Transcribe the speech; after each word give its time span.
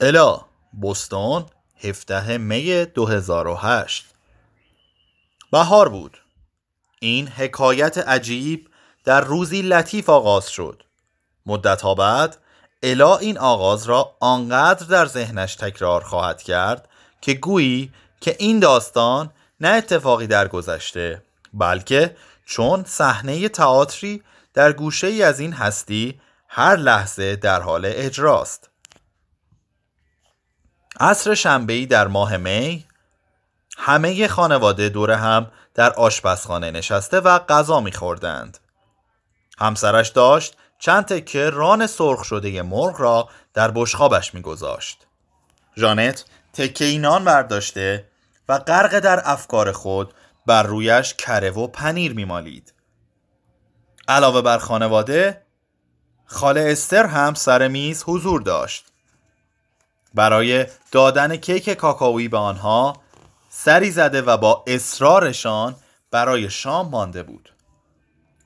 الا 0.00 0.40
بوستون 0.72 1.46
17 1.80 2.38
می 2.38 2.84
2008 2.84 4.06
بهار 5.52 5.88
بود. 5.88 6.18
این 7.00 7.28
حکایت 7.28 7.98
عجیب 7.98 8.68
در 9.04 9.20
روزی 9.20 9.62
لطیف 9.62 10.08
آغاز 10.08 10.48
شد. 10.48 10.82
مدت 11.46 11.82
بعد 11.84 12.36
الا 12.82 13.16
این 13.16 13.38
آغاز 13.38 13.86
را 13.86 14.16
آنقدر 14.20 14.86
در 14.86 15.06
ذهنش 15.06 15.54
تکرار 15.54 16.04
خواهد 16.04 16.42
کرد 16.42 16.88
که 17.20 17.34
گویی 17.34 17.92
که 18.20 18.36
این 18.38 18.60
داستان 18.60 19.30
نه 19.60 19.68
اتفاقی 19.68 20.26
در 20.26 20.48
گذشته 20.48 21.22
بلکه 21.52 22.16
چون 22.44 22.84
صحنه 22.86 23.48
تئاتری 23.48 24.22
در 24.54 24.72
گوشه 24.72 25.06
ای 25.06 25.22
از 25.22 25.40
این 25.40 25.52
هستی 25.52 26.20
هر 26.48 26.76
لحظه 26.76 27.36
در 27.36 27.60
حال 27.60 27.82
اجراست. 27.84 28.70
عصر 31.00 31.34
شنبهی 31.34 31.86
در 31.86 32.06
ماه 32.06 32.36
می 32.36 32.84
همه 33.76 34.28
خانواده 34.28 34.88
دور 34.88 35.10
هم 35.10 35.50
در 35.74 35.92
آشپزخانه 35.92 36.70
نشسته 36.70 37.20
و 37.20 37.38
غذا 37.38 37.80
میخوردند. 37.80 38.58
همسرش 39.58 40.08
داشت 40.08 40.56
چند 40.78 41.04
تکه 41.04 41.50
ران 41.50 41.86
سرخ 41.86 42.24
شده 42.24 42.62
مرغ 42.62 43.00
را 43.00 43.28
در 43.54 43.70
بشخابش 43.70 44.34
میگذاشت. 44.34 45.06
ژانت 45.76 46.24
تکه 46.52 46.84
اینان 46.84 47.24
برداشته 47.24 48.08
و 48.48 48.58
غرق 48.58 48.98
در 48.98 49.22
افکار 49.24 49.72
خود 49.72 50.14
بر 50.46 50.62
رویش 50.62 51.14
کره 51.14 51.50
و 51.50 51.66
پنیر 51.66 52.14
میمالید. 52.14 52.74
علاوه 54.08 54.42
بر 54.42 54.58
خانواده 54.58 55.42
خاله 56.26 56.64
استر 56.68 57.06
هم 57.06 57.34
سر 57.34 57.68
میز 57.68 58.04
حضور 58.06 58.42
داشت. 58.42 58.86
برای 60.14 60.66
دادن 60.92 61.36
کیک 61.36 61.70
کاکائویی 61.70 62.28
به 62.28 62.38
آنها 62.38 62.96
سری 63.48 63.90
زده 63.90 64.22
و 64.22 64.36
با 64.36 64.64
اصرارشان 64.66 65.76
برای 66.10 66.50
شام 66.50 66.88
مانده 66.88 67.22
بود 67.22 67.52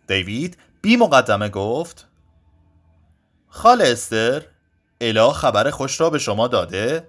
دیوید 0.07 0.59
بی 0.83 0.97
مقدمه 0.97 1.49
گفت 1.49 2.07
خاله 3.49 3.89
استر 3.89 4.43
الا 5.01 5.33
خبر 5.33 5.71
خوش 5.71 6.01
را 6.01 6.11
به 6.11 6.19
شما 6.19 6.49
داده؟ 6.49 7.09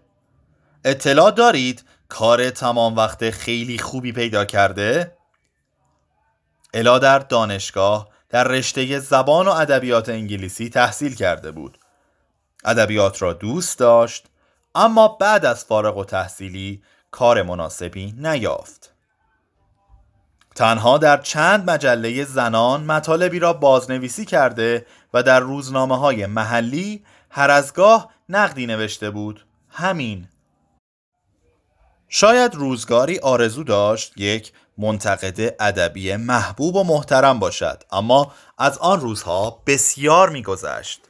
اطلاع 0.86 1.32
دارید 1.32 1.86
کار 2.10 2.50
تمام 2.50 2.96
وقت 2.96 3.30
خیلی 3.30 3.78
خوبی 3.78 4.12
پیدا 4.12 4.46
کرده؟ 4.46 5.18
الا 6.74 7.00
در 7.00 7.20
دانشگاه 7.20 8.10
در 8.30 8.44
رشته 8.44 9.00
زبان 9.00 9.48
و 9.48 9.52
ادبیات 9.52 10.10
انگلیسی 10.10 10.70
تحصیل 10.70 11.16
کرده 11.16 11.52
بود 11.52 11.80
ادبیات 12.66 13.22
را 13.22 13.34
دوست 13.34 13.80
داشت 13.80 14.28
اما 14.80 15.08
بعد 15.08 15.46
از 15.46 15.66
فارغ 15.66 15.98
و 15.98 16.06
تحصیلی 16.06 16.82
کار 17.12 17.42
مناسبی 17.42 18.14
نیافت. 18.18 18.94
تنها 20.56 20.98
در 20.98 21.18
چند 21.18 21.70
مجله 21.70 22.26
زنان 22.26 22.84
مطالبی 22.84 23.40
را 23.40 23.54
بازنویسی 23.54 24.26
کرده 24.26 24.86
و 25.14 25.24
در 25.24 25.40
روزنامه 25.40 25.98
های 25.98 26.26
محلی 26.26 27.04
هر 27.30 27.52
ازگاه 27.52 28.10
نقدی 28.30 28.66
نوشته 28.66 29.10
بود. 29.10 29.46
همین. 29.70 30.28
شاید 32.10 32.56
روزگاری 32.56 33.20
آرزو 33.20 33.64
داشت 33.64 34.14
یک 34.18 34.54
منتقد 34.78 35.56
ادبی 35.60 36.16
محبوب 36.16 36.76
و 36.76 36.84
محترم 36.84 37.40
باشد 37.40 37.84
اما 37.92 38.32
از 38.58 38.78
آن 38.78 39.02
روزها 39.02 39.62
بسیار 39.68 40.30
میگذشت. 40.30 41.02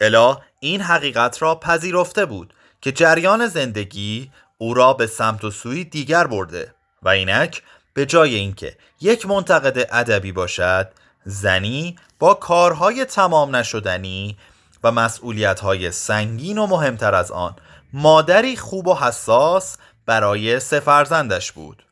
الا 0.00 0.38
این 0.60 0.80
حقیقت 0.80 1.42
را 1.42 1.54
پذیرفته 1.54 2.26
بود. 2.26 2.54
که 2.80 2.92
جریان 2.92 3.46
زندگی 3.46 4.30
او 4.58 4.74
را 4.74 4.92
به 4.92 5.06
سمت 5.06 5.44
و 5.44 5.50
سوی 5.50 5.84
دیگر 5.84 6.26
برده 6.26 6.74
و 7.02 7.08
اینک 7.08 7.62
به 7.94 8.06
جای 8.06 8.34
اینکه 8.34 8.76
یک 9.00 9.26
منتقد 9.26 9.88
ادبی 9.92 10.32
باشد 10.32 10.90
زنی 11.24 11.96
با 12.18 12.34
کارهای 12.34 13.04
تمام 13.04 13.56
نشدنی 13.56 14.36
و 14.84 14.92
مسئولیتهای 14.92 15.90
سنگین 15.90 16.58
و 16.58 16.66
مهمتر 16.66 17.14
از 17.14 17.30
آن 17.30 17.56
مادری 17.92 18.56
خوب 18.56 18.88
و 18.88 18.94
حساس 18.94 19.76
برای 20.06 20.60
سفرزندش 20.60 21.52
بود. 21.52 21.82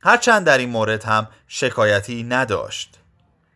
هرچند 0.00 0.46
در 0.46 0.58
این 0.58 0.70
مورد 0.70 1.04
هم 1.04 1.28
شکایتی 1.48 2.22
نداشت. 2.22 2.98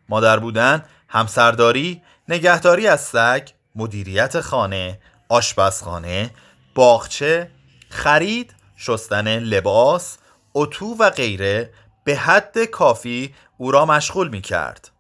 مادر 0.09 0.39
بودن 0.39 0.85
همسرداری 1.09 2.03
نگهداری 2.29 2.87
از 2.87 3.01
سگ 3.01 3.49
مدیریت 3.75 4.41
خانه 4.41 4.99
آشپزخانه 5.29 6.31
باغچه 6.75 7.51
خرید 7.89 8.55
شستن 8.77 9.39
لباس 9.39 10.19
اتو 10.55 10.87
و 10.99 11.11
غیره 11.11 11.71
به 12.05 12.17
حد 12.17 12.65
کافی 12.65 13.35
او 13.59 13.71
را 13.71 13.87
مشغول 13.87 14.29
می 14.29 14.41
کرد 14.41 14.91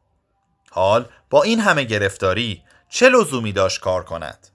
حال 0.71 1.09
با 1.31 1.43
این 1.43 1.61
همه 1.61 1.85
گرفتاری 1.85 2.63
چه 2.89 3.09
لزومی 3.09 3.53
داشت 3.53 3.81
کار 3.81 4.05
کند 4.05 4.49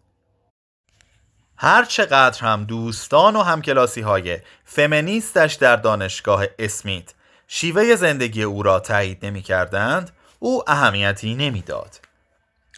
هر 1.58 1.86
چقدر 1.86 2.40
هم 2.40 2.64
دوستان 2.64 3.36
و 3.36 3.42
همکلاسی 3.42 4.02
های 4.02 4.40
فمینیستش 4.66 5.53
در 5.53 5.76
دانشگاه 5.76 6.46
اسمیت 6.59 7.14
شیوه 7.48 7.96
زندگی 7.96 8.44
او 8.44 8.64
را 8.64 8.80
تایید 8.80 9.26
نمی 9.26 9.42
کردند 9.42 10.12
او 10.40 10.64
اهمیتی 10.68 11.36
نمی‌داد. 11.36 12.00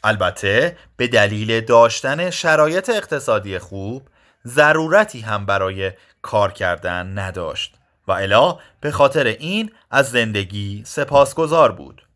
البته 0.03 0.77
به 0.97 1.07
دلیل 1.07 1.61
داشتن 1.61 2.29
شرایط 2.29 2.89
اقتصادی 2.89 3.59
خوب 3.59 4.09
ضرورتی 4.47 5.21
هم 5.21 5.45
برای 5.45 5.91
کار 6.21 6.51
کردن 6.51 7.19
نداشت 7.19 7.75
و 8.07 8.11
الا 8.11 8.59
به 8.81 8.91
خاطر 8.91 9.25
این 9.27 9.71
از 9.91 10.09
زندگی 10.09 10.83
سپاسگزار 10.85 11.71
بود. 11.71 12.07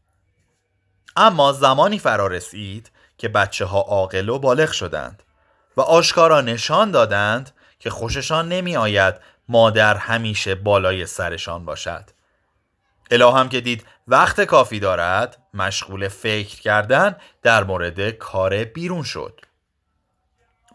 اما 1.15 1.51
زمانی 1.51 1.99
فرا 1.99 2.27
رسید 2.27 2.91
که 3.17 3.27
بچه 3.27 3.65
ها 3.65 3.79
عاقل 3.79 4.29
و 4.29 4.39
بالغ 4.39 4.71
شدند 4.71 5.23
و 5.77 5.81
آشکارا 5.81 6.41
نشان 6.41 6.91
دادند 6.91 7.51
که 7.79 7.89
خوششان 7.89 8.49
نمی 8.49 8.77
آید 8.77 9.15
مادر 9.49 9.97
همیشه 9.97 10.55
بالای 10.55 11.05
سرشان 11.05 11.65
باشد. 11.65 12.03
اله 13.11 13.33
هم 13.33 13.49
که 13.49 13.61
دید 13.61 13.85
وقت 14.07 14.41
کافی 14.41 14.79
دارد 14.79 15.37
مشغول 15.53 16.07
فکر 16.07 16.61
کردن 16.61 17.15
در 17.43 17.63
مورد 17.63 18.09
کار 18.09 18.63
بیرون 18.63 19.03
شد. 19.03 19.41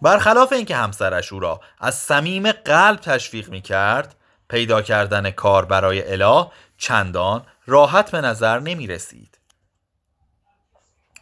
برخلاف 0.03 0.53
اینکه 0.53 0.76
همسرش 0.76 1.32
او 1.32 1.41
را 1.41 1.60
از 1.78 1.94
صمیم 1.94 2.53
قلب 2.53 3.00
تشویق 3.00 3.48
می 3.48 3.60
کرد 3.60 4.15
پیدا 4.48 4.82
کردن 4.82 5.31
کار 5.31 5.65
برای 5.65 6.12
اله 6.12 6.47
چندان 6.78 7.47
راحت 7.66 8.10
به 8.10 8.21
نظر 8.21 8.59
نمی 8.59 8.87
رسید 8.87 9.38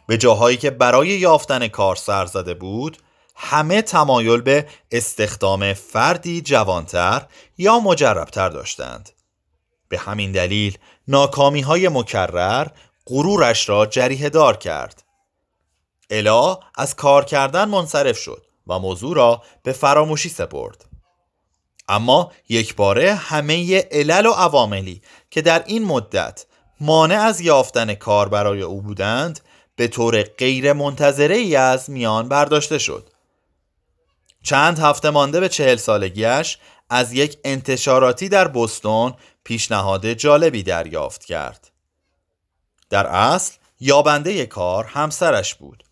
به 0.07 0.17
جاهایی 0.17 0.57
که 0.57 0.69
برای 0.69 1.07
یافتن 1.07 1.67
کار 1.67 1.95
سر 1.95 2.25
زده 2.25 2.53
بود 2.53 2.97
همه 3.35 3.81
تمایل 3.81 4.41
به 4.41 4.67
استخدام 4.91 5.73
فردی 5.73 6.41
جوانتر 6.41 7.25
یا 7.57 7.79
مجربتر 7.79 8.49
داشتند. 8.49 9.09
به 9.89 9.97
همین 9.97 10.31
دلیل 10.31 10.77
ناکامی 11.11 11.61
های 11.61 11.89
مکرر 11.89 12.67
غرورش 13.05 13.69
را 13.69 13.85
جریه 13.85 14.29
دار 14.29 14.57
کرد. 14.57 15.03
الا 16.09 16.59
از 16.75 16.95
کار 16.95 17.25
کردن 17.25 17.65
منصرف 17.65 18.17
شد 18.17 18.45
و 18.67 18.79
موضوع 18.79 19.15
را 19.15 19.41
به 19.63 19.71
فراموشی 19.71 20.29
سپرد. 20.29 20.85
اما 21.87 22.31
یک 22.49 22.75
باره 22.75 23.13
همه 23.13 23.81
علل 23.91 24.25
و 24.25 24.31
عواملی 24.31 25.01
که 25.31 25.41
در 25.41 25.63
این 25.65 25.85
مدت 25.85 26.45
مانع 26.81 27.21
از 27.21 27.41
یافتن 27.41 27.93
کار 27.93 28.29
برای 28.29 28.61
او 28.61 28.81
بودند 28.81 29.39
به 29.75 29.87
طور 29.87 30.23
غیر 30.23 30.73
منتظره 30.73 31.35
ای 31.35 31.55
از 31.55 31.89
میان 31.89 32.29
برداشته 32.29 32.77
شد. 32.77 33.09
چند 34.43 34.79
هفته 34.79 35.09
مانده 35.09 35.39
به 35.39 35.49
چهل 35.49 35.75
سالگیش 35.75 36.57
از 36.89 37.13
یک 37.13 37.37
انتشاراتی 37.43 38.29
در 38.29 38.47
بستون 38.47 39.13
پیشنهاد 39.43 40.13
جالبی 40.13 40.63
دریافت 40.63 41.25
کرد. 41.25 41.71
در 42.89 43.07
اصل 43.07 43.53
یابنده 43.79 44.45
کار 44.45 44.85
همسرش 44.85 45.55
بود. 45.55 45.83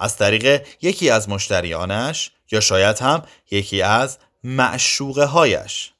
از 0.00 0.16
طریق 0.16 0.66
یکی 0.82 1.10
از 1.10 1.28
مشتریانش 1.28 2.30
یا 2.50 2.60
شاید 2.60 2.98
هم 2.98 3.22
یکی 3.50 3.82
از 3.82 4.18
معشوقه 4.44 5.24
هایش 5.24 5.92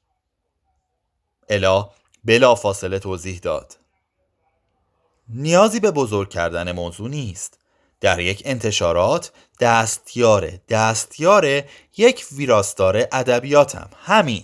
الا 1.49 1.89
بلا 2.23 2.55
فاصله 2.55 2.99
توضیح 2.99 3.39
داد. 3.39 3.77
نیازی 5.29 5.79
به 5.79 5.91
بزرگ 5.91 6.29
کردن 6.29 6.71
موضوع 6.71 7.09
نیست. 7.09 7.59
در 8.01 8.19
یک 8.19 8.41
انتشارات 8.45 9.31
دستیار 9.59 10.51
دستیار 10.69 11.63
یک 11.97 12.25
ویراستار 12.31 12.97
ادبیاتم 13.11 13.89
همین. 14.05 14.43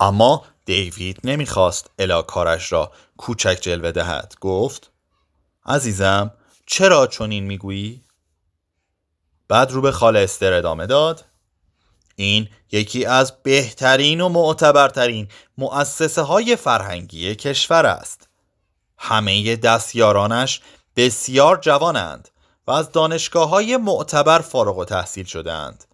اما 0.00 0.44
دیوید 0.64 1.20
نمی‌خواست 1.24 1.90
الا 1.98 2.22
کارش 2.22 2.72
را 2.72 2.92
کوچک 3.16 3.58
جلوه 3.60 3.92
دهد. 3.92 4.34
گفت 4.40 4.90
عزیزم 5.66 6.30
چرا 6.66 7.06
چنین 7.06 7.44
می‌گویی؟ 7.44 8.04
بعد 9.48 9.70
رو 9.70 9.80
به 9.80 9.92
خاله 9.92 10.20
استر 10.20 10.52
ادامه 10.52 10.86
داد 10.86 11.24
این 12.16 12.48
یکی 12.72 13.04
از 13.06 13.32
بهترین 13.42 14.20
و 14.20 14.28
معتبرترین 14.28 15.28
مؤسسه 15.58 16.22
های 16.22 16.56
فرهنگی 16.56 17.34
کشور 17.34 17.86
است. 17.86 18.28
همه 18.98 19.56
دستیارانش 19.56 20.60
بسیار 20.96 21.56
جوانند 21.56 22.28
و 22.66 22.70
از 22.70 22.92
دانشگاه 22.92 23.48
های 23.48 23.76
معتبر 23.76 24.38
فارغ 24.38 24.78
و 24.78 24.84
تحصیل 24.84 25.24
شدند 25.24 25.84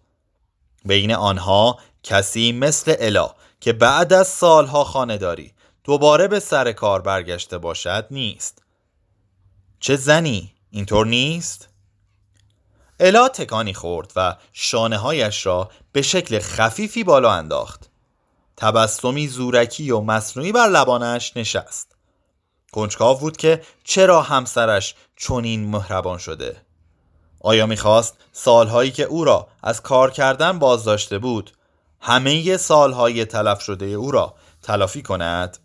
بین 0.85 1.11
آنها 1.13 1.79
کسی 2.03 2.51
مثل 2.51 2.95
الا 2.99 3.35
که 3.61 3.73
بعد 3.73 4.13
از 4.13 4.27
سالها 4.27 4.83
خانهداری 4.83 5.53
دوباره 5.83 6.27
به 6.27 6.39
سر 6.39 6.71
کار 6.71 7.01
برگشته 7.01 7.57
باشد 7.57 8.07
نیست. 8.11 8.61
چه 9.79 9.95
زنی؟ 9.95 10.53
اینطور 10.71 11.05
نیست؟ 11.07 11.69
الا 12.99 13.27
تکانی 13.27 13.73
خورد 13.73 14.11
و 14.15 14.35
شانه 14.53 14.97
هایش 14.97 15.45
را 15.45 15.71
به 15.91 16.01
شکل 16.01 16.39
خفیفی 16.39 17.03
بالا 17.03 17.31
انداخت. 17.31 17.89
تبسمی 18.57 19.27
زورکی 19.27 19.91
و 19.91 19.99
مصنوعی 19.99 20.51
بر 20.51 20.67
لبانش 20.67 21.37
نشست. 21.37 21.95
کنجکاو 22.71 23.17
بود 23.17 23.37
که 23.37 23.61
چرا 23.83 24.21
همسرش 24.21 24.95
چنین 25.17 25.69
مهربان 25.69 26.17
شده. 26.17 26.61
آیا 27.39 27.65
می‌خواست 27.65 28.17
سالهایی 28.31 28.91
که 28.91 29.03
او 29.03 29.25
را 29.25 29.47
از 29.63 29.81
کار 29.81 30.11
کردن 30.11 30.59
باز 30.59 30.83
داشته 30.83 31.17
بود 31.17 31.51
همه 32.01 32.57
سالهای 32.57 33.25
تلف 33.25 33.61
شده 33.61 33.85
او 33.85 34.11
را 34.11 34.35
تلافی 34.61 35.01
کند؟ 35.01 35.57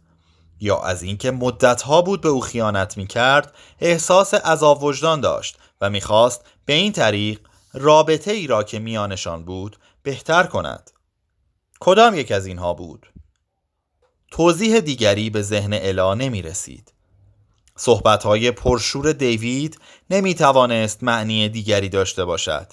یا 0.60 0.80
از 0.80 1.02
اینکه 1.02 1.30
مدتها 1.30 2.02
بود 2.02 2.20
به 2.20 2.28
او 2.28 2.40
خیانت 2.40 2.96
می‌کرد 2.96 3.54
احساس 3.80 4.34
عذاب 4.34 4.82
وجدان 4.82 5.20
داشت 5.20 5.58
و 5.80 5.90
می‌خواست 5.90 6.44
به 6.64 6.72
این 6.72 6.92
طریق 6.92 7.40
رابطه 7.72 8.30
ای 8.30 8.46
را 8.46 8.62
که 8.62 8.78
میانشان 8.78 9.44
بود 9.44 9.76
بهتر 10.02 10.42
کند. 10.42 10.90
کدام 11.80 12.14
یک 12.14 12.32
از 12.32 12.46
اینها 12.46 12.74
بود؟ 12.74 13.06
توضیح 14.30 14.80
دیگری 14.80 15.30
به 15.30 15.42
ذهن 15.42 15.72
الا 15.72 16.14
نمی 16.14 16.42
رسید 16.42 16.92
صحبتهای 17.76 18.50
پرشور 18.50 19.12
دیوید 19.12 19.80
نمی 20.10 20.34
توانست 20.34 21.02
معنی 21.02 21.48
دیگری 21.48 21.88
داشته 21.88 22.24
باشد. 22.24 22.66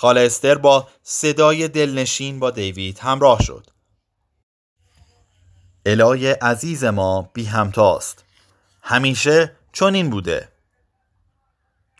خاله 0.00 0.20
استر 0.20 0.54
با 0.54 0.88
صدای 1.02 1.68
دلنشین 1.68 2.40
با 2.40 2.50
دیوید 2.50 2.98
همراه 2.98 3.42
شد. 3.42 3.66
الای 5.86 6.30
عزیز 6.30 6.84
ما 6.84 7.30
بی 7.34 7.44
همتاست. 7.44 8.24
همیشه 8.82 9.52
چون 9.72 9.94
این 9.94 10.10
بوده. 10.10 10.48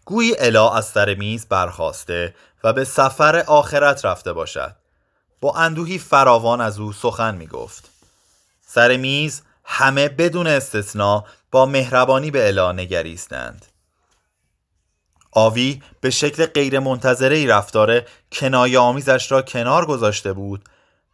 گویی 0.05 0.37
الا 0.39 0.71
از 0.71 0.87
سر 0.87 1.15
میز 1.15 1.47
برخواسته 1.47 2.35
و 2.65 2.73
به 2.73 2.85
سفر 2.85 3.37
آخرت 3.37 4.05
رفته 4.05 4.33
باشد. 4.33 4.77
با 5.41 5.55
اندوهی 5.55 5.99
فراوان 5.99 6.61
از 6.61 6.79
او 6.79 6.93
سخن 6.93 7.35
می 7.35 7.47
گفت 7.47 7.91
سر 8.67 8.97
میز 8.97 9.43
همه 9.65 10.09
بدون 10.09 10.47
استثنا 10.47 11.25
با 11.51 11.67
مهربانی 11.67 12.31
به 12.31 12.49
الا 12.49 12.73
نگریستند. 12.73 13.67
آوی 15.33 15.83
به 16.01 16.11
شکل 16.11 16.47
غیر 16.47 16.79
منتظره 16.79 17.47
رفتار 17.47 18.03
کنایه 18.33 18.79
آمیزش 18.79 19.33
را 19.33 19.43
کنار 19.43 19.87
گذاشته 19.87 20.33
بود 20.33 20.65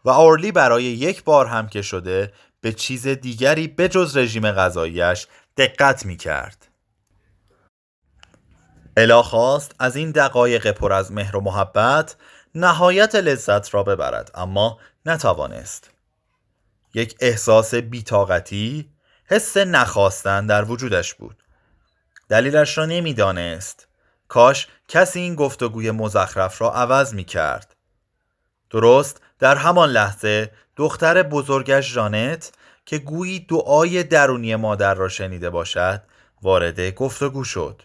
و 0.04 0.10
اورلی 0.10 0.52
برای 0.52 0.84
یک 0.84 1.24
بار 1.24 1.46
هم 1.46 1.68
که 1.68 1.82
شده 1.82 2.32
به 2.60 2.72
چیز 2.72 3.06
دیگری 3.06 3.68
بجز 3.68 4.16
رژیم 4.16 4.50
غذاییش 4.50 5.26
دقت 5.56 6.06
می 6.06 6.16
کرد. 6.16 6.68
الا 8.96 9.22
خواست 9.22 9.74
از 9.78 9.96
این 9.96 10.10
دقایق 10.10 10.70
پر 10.70 10.92
از 10.92 11.12
مهر 11.12 11.36
و 11.36 11.40
محبت 11.40 12.16
نهایت 12.54 13.14
لذت 13.14 13.74
را 13.74 13.82
ببرد 13.82 14.30
اما 14.34 14.78
نتوانست. 15.06 15.90
یک 16.94 17.16
احساس 17.20 17.74
بیتاقتی 17.74 18.90
حس 19.24 19.56
نخواستن 19.56 20.46
در 20.46 20.64
وجودش 20.64 21.14
بود. 21.14 21.42
دلیلش 22.28 22.78
را 22.78 22.86
نمی‌دانست. 22.86 23.85
کاش 24.28 24.68
کسی 24.88 25.20
این 25.20 25.34
گفتگوی 25.34 25.90
مزخرف 25.90 26.62
را 26.62 26.72
عوض 26.72 27.14
می 27.14 27.24
کرد 27.24 27.76
درست 28.70 29.20
در 29.38 29.56
همان 29.56 29.88
لحظه 29.88 30.50
دختر 30.76 31.22
بزرگش 31.22 31.94
جانت 31.94 32.52
که 32.86 32.98
گویی 32.98 33.40
دعای 33.40 34.02
درونی 34.02 34.56
مادر 34.56 34.94
را 34.94 35.08
شنیده 35.08 35.50
باشد 35.50 36.02
وارد 36.42 36.94
گفتگو 36.94 37.44
شد. 37.44 37.82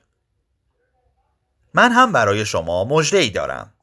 من 1.73 1.91
هم 1.91 2.11
برای 2.11 2.45
شما 2.45 2.83
مجده 2.83 3.29
دارم. 3.29 3.73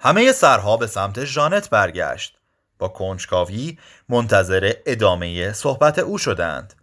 همه 0.00 0.32
سرها 0.32 0.76
به 0.76 0.86
سمت 0.86 1.20
جانت 1.20 1.70
برگشت. 1.70 2.38
با 2.78 2.88
کنجکاوی 2.88 3.78
منتظر 4.08 4.72
ادامه 4.86 5.52
صحبت 5.52 5.98
او 5.98 6.18
شدند. 6.18 6.74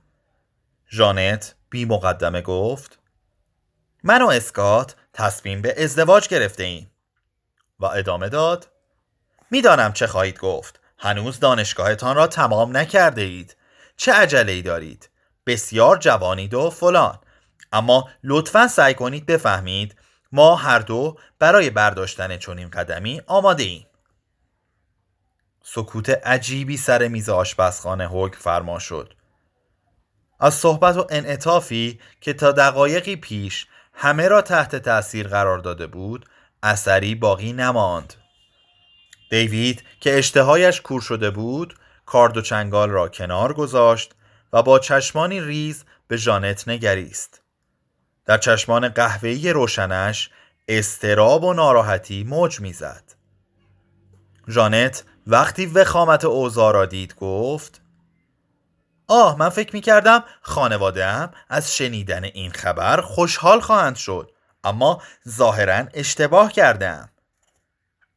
جانت 0.88 1.56
بی 1.70 1.86
مقدمه 1.86 2.42
گفت 2.42 2.99
من 4.04 4.22
و 4.22 4.28
اسکات 4.28 4.96
تصمیم 5.14 5.62
به 5.62 5.84
ازدواج 5.84 6.28
گرفته 6.28 6.64
ایم. 6.64 6.92
و 7.80 7.86
ادامه 7.86 8.30
داد 8.30 8.68
می‌دانم 9.52 9.94
چه 9.94 10.08
خواهید 10.08 10.40
گفت. 10.40 10.80
هنوز 10.98 11.40
دانشگاهتان 11.40 12.16
را 12.16 12.28
تمام 12.28 12.78
نکرده 12.78 13.22
اید. 13.22 13.56
چه 13.98 14.14
عجله 14.14 14.52
ای 14.52 14.62
دارید؟ 14.62 15.10
بسیار 15.46 15.98
جوانید 15.98 16.54
و 16.54 16.70
فلان. 16.70 17.20
اما 17.72 18.10
لطفا 18.24 18.68
سعی 18.68 18.94
کنید 18.94 19.26
بفهمید 19.26 19.96
ما 20.32 20.56
هر 20.56 20.80
دو 20.80 21.18
برای 21.40 21.70
برداشتن 21.70 22.38
چنین 22.38 22.70
قدمی 22.70 23.22
آماده 23.28 23.64
ایم. 23.64 23.86
سکوت 25.64 26.10
عجیبی 26.10 26.78
سر 26.78 27.08
میز 27.08 27.30
آشپزخانه 27.30 28.08
حکم 28.08 28.40
فرما 28.40 28.80
شد. 28.80 29.14
از 30.40 30.54
صحبت 30.54 30.98
و 30.98 31.08
انعطافی 31.10 32.00
که 32.22 32.34
تا 32.34 32.52
دقایقی 32.52 33.16
پیش 33.16 33.68
همه 33.94 34.28
را 34.28 34.42
تحت 34.42 34.76
تأثیر 34.76 35.28
قرار 35.28 35.60
داده 35.60 35.88
بود 35.88 36.26
اثری 36.64 37.16
باقی 37.16 37.54
نماند 37.54 38.14
دیوید 39.30 39.84
که 40.00 40.18
اشتهایش 40.18 40.82
کور 40.82 41.02
شده 41.02 41.30
بود 41.30 41.76
کارد 42.06 42.38
و 42.38 42.42
چنگال 42.42 42.90
را 42.90 43.08
کنار 43.08 43.54
گذاشت 43.54 44.16
و 44.54 44.64
با 44.64 44.80
چشمانی 44.80 45.42
ریز 45.42 45.84
به 46.08 46.18
جانت 46.18 46.68
نگریست 46.68 47.42
در 48.26 48.38
چشمان 48.38 48.88
قهوه‌ای 48.88 49.54
روشنش 49.54 50.30
استراب 50.68 51.44
و 51.44 51.54
ناراحتی 51.54 52.24
موج 52.24 52.60
می‌زد. 52.60 53.04
جانت 54.48 55.04
وقتی 55.28 55.66
وخامت 55.66 56.26
اوضاع 56.26 56.74
را 56.74 56.86
دید 56.86 57.16
گفت 57.16 57.82
آه 59.12 59.38
من 59.38 59.50
فکر 59.50 59.76
می 59.76 59.82
کردم 59.82 60.24
خانواده 60.42 61.30
از 61.50 61.76
شنیدن 61.76 62.24
این 62.24 62.52
خبر 62.52 63.02
خوشحال 63.02 63.60
خواهند 63.60 63.96
شد 63.96 64.32
اما 64.64 65.02
ظاهرا 65.30 65.86
اشتباه 65.94 66.52
کردم 66.52 67.10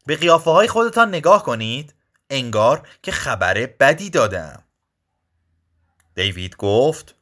به 0.05 0.15
قیافه 0.15 0.51
های 0.51 0.67
خودتان 0.67 1.09
نگاه 1.09 1.43
کنید 1.43 1.95
انگار 2.29 2.87
که 3.03 3.11
خبر 3.11 3.53
بدی 3.53 4.09
دادم 4.09 4.63
دیوید 6.15 6.55
گفت 6.55 7.15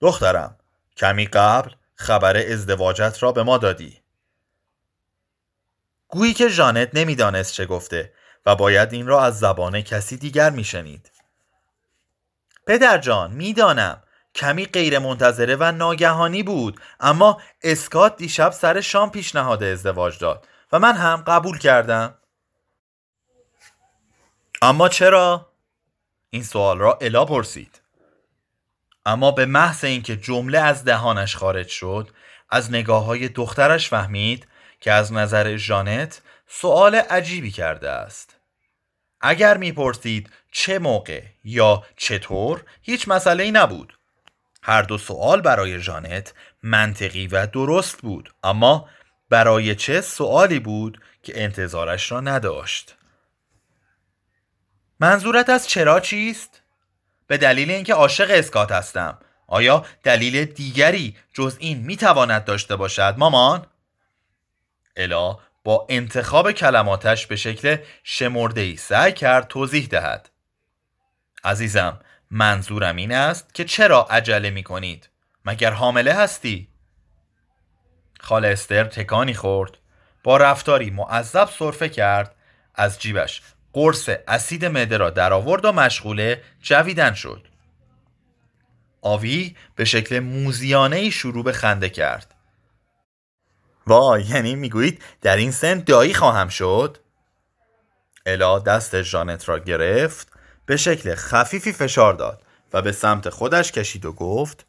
دخترم 0.00 0.56
کمی 0.96 1.26
قبل 1.26 1.70
خبر 1.94 2.36
ازدواجت 2.36 3.16
را 3.20 3.32
به 3.32 3.42
ما 3.42 3.58
دادی. 3.58 4.02
گویی 6.08 6.34
که 6.34 6.50
جانت 6.50 6.90
نمی‌دانست 6.94 7.52
چه 7.52 7.66
گفته 7.66 8.12
و 8.46 8.56
باید 8.56 8.92
این 8.92 9.06
را 9.06 9.24
از 9.24 9.38
زبان 9.38 9.80
کسی 9.80 10.16
دیگر 10.16 10.50
میشنید. 10.50 11.17
پدر 12.68 12.98
جان 12.98 13.30
می‌دانم. 13.30 14.02
کمی 14.34 14.66
غیر 14.66 14.98
منتظره 14.98 15.56
و 15.56 15.72
ناگهانی 15.72 16.42
بود 16.42 16.80
اما 17.00 17.40
اسکات 17.62 18.16
دیشب 18.16 18.50
سر 18.50 18.80
شام 18.80 19.10
پیشنهاد 19.10 19.62
ازدواج 19.62 20.18
داد 20.18 20.48
و 20.72 20.78
من 20.78 20.92
هم 20.92 21.24
قبول 21.26 21.58
کردم. 21.58 22.14
اما 24.62 24.88
چرا؟ 24.88 25.52
این 26.30 26.42
سوال 26.42 26.78
را 26.78 26.98
الا 27.00 27.24
پرسید. 27.24 27.80
اما 29.06 29.30
به 29.30 29.46
محض 29.46 29.84
اینکه 29.84 30.16
جمله 30.16 30.58
از 30.58 30.84
دهانش 30.84 31.36
خارج 31.36 31.68
شد 31.68 32.08
از 32.50 32.70
نگاه 32.70 33.04
های 33.04 33.28
دخترش 33.28 33.88
فهمید 33.88 34.48
که 34.80 34.92
از 34.92 35.12
نظر 35.12 35.56
جانت 35.56 36.22
سوال 36.46 36.94
عجیبی 36.94 37.50
کرده 37.50 37.90
است. 37.90 38.37
اگر 39.20 39.56
می‌پرسید 39.56 40.30
چه 40.52 40.78
موقع 40.78 41.22
یا 41.44 41.82
چطور 41.96 42.64
هیچ 42.82 43.08
مسئله 43.08 43.42
ای 43.44 43.50
نبود 43.50 43.98
هر 44.62 44.82
دو 44.82 44.98
سوال 44.98 45.40
برای 45.40 45.80
جانت 45.80 46.34
منطقی 46.62 47.26
و 47.26 47.46
درست 47.46 48.02
بود 48.02 48.34
اما 48.42 48.88
برای 49.30 49.74
چه 49.74 50.00
سوالی 50.00 50.58
بود 50.58 51.02
که 51.22 51.42
انتظارش 51.44 52.12
را 52.12 52.20
نداشت 52.20 52.96
منظورت 55.00 55.48
از 55.48 55.68
چرا 55.68 56.00
چیست؟ 56.00 56.62
به 57.26 57.36
دلیل 57.36 57.70
اینکه 57.70 57.94
عاشق 57.94 58.30
اسکات 58.30 58.72
هستم 58.72 59.18
آیا 59.46 59.86
دلیل 60.02 60.44
دیگری 60.44 61.16
جز 61.34 61.56
این 61.58 61.78
می‌تواند 61.78 62.44
داشته 62.44 62.76
باشد 62.76 63.14
مامان؟ 63.18 63.66
الا 64.96 65.38
با 65.68 65.86
انتخاب 65.88 66.52
کلماتش 66.52 67.26
به 67.26 67.36
شکل 67.36 67.76
شمرده 68.04 68.60
ای 68.60 68.76
سعی 68.76 69.12
کرد 69.12 69.48
توضیح 69.48 69.86
دهد. 69.86 70.30
عزیزم 71.44 72.00
منظورم 72.30 72.96
این 72.96 73.12
است 73.12 73.54
که 73.54 73.64
چرا 73.64 74.02
عجله 74.02 74.50
می 74.50 74.62
کنید 74.62 75.08
مگر 75.44 75.70
حامله 75.70 76.14
هستی؟ 76.14 76.68
خال 78.20 78.44
استر 78.44 78.84
تکانی 78.84 79.34
خورد. 79.34 79.78
با 80.24 80.36
رفتاری 80.36 80.90
معذب 80.90 81.48
صرفه 81.58 81.88
کرد. 81.88 82.34
از 82.74 82.98
جیبش 82.98 83.42
قرص 83.72 84.08
اسید 84.28 84.64
معده 84.64 84.96
را 84.96 85.10
درآورد 85.10 85.64
و 85.64 85.72
مشغوله 85.72 86.42
جویدن 86.62 87.14
شد. 87.14 87.48
آوی 89.02 89.56
به 89.76 89.84
شکل 89.84 90.18
موزیانه 90.18 91.10
شروع 91.10 91.44
به 91.44 91.52
خنده 91.52 91.88
کرد. 91.88 92.34
وای 93.88 94.22
یعنی 94.22 94.54
می‌گویید 94.54 95.02
در 95.20 95.36
این 95.36 95.50
سن 95.50 95.78
دایی 95.78 96.14
خواهم 96.14 96.48
شد؟ 96.48 96.98
الا 98.26 98.58
دست 98.58 98.96
جانت 98.96 99.48
را 99.48 99.58
گرفت 99.58 100.32
به 100.66 100.76
شکل 100.76 101.14
خفیفی 101.14 101.72
فشار 101.72 102.14
داد 102.14 102.42
و 102.72 102.82
به 102.82 102.92
سمت 102.92 103.28
خودش 103.28 103.72
کشید 103.72 104.04
و 104.04 104.12
گفت 104.12 104.66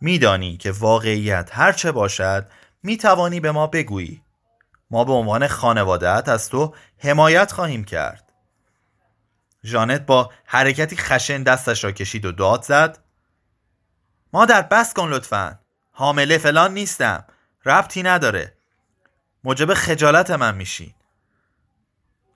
میدانی 0.00 0.56
که 0.56 0.72
واقعیت 0.72 1.50
هرچه 1.52 1.92
باشد 1.92 2.46
می‌توانی 2.82 3.40
به 3.40 3.52
ما 3.52 3.66
بگویی. 3.66 4.22
ما 4.90 5.04
به 5.04 5.12
عنوان 5.12 5.46
خانوادت 5.46 6.28
از 6.28 6.48
تو 6.48 6.74
حمایت 6.98 7.52
خواهیم 7.52 7.84
کرد. 7.84 8.32
جانت 9.64 10.06
با 10.06 10.30
حرکتی 10.44 10.96
خشن 10.96 11.42
دستش 11.42 11.84
را 11.84 11.92
کشید 11.92 12.24
و 12.24 12.32
داد 12.32 12.62
زد 12.62 12.98
مادر 14.32 14.62
بس 14.62 14.94
کن 14.94 15.08
لطفا. 15.08 15.58
حامله 15.92 16.38
فلان 16.38 16.74
نیستم. 16.74 17.24
ربطی 17.66 18.02
نداره. 18.02 18.52
موجب 19.44 19.74
خجالت 19.74 20.30
من 20.30 20.54
میشی. 20.54 20.94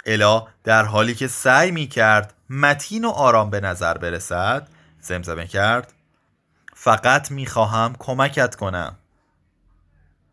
الا 0.07 0.47
در 0.65 0.85
حالی 0.85 1.15
که 1.15 1.29
سعی 1.29 1.71
می 1.71 1.87
کرد 1.87 2.35
متین 2.51 3.05
و 3.05 3.09
آرام 3.09 3.51
به 3.51 3.61
نظر 3.61 3.99
برسد 3.99 4.69
زمزمه 5.01 5.47
کرد 5.47 5.93
فقط 6.75 7.31
می 7.31 7.47
خواهم 7.47 7.97
کمکت 7.99 8.55
کنم. 8.55 8.99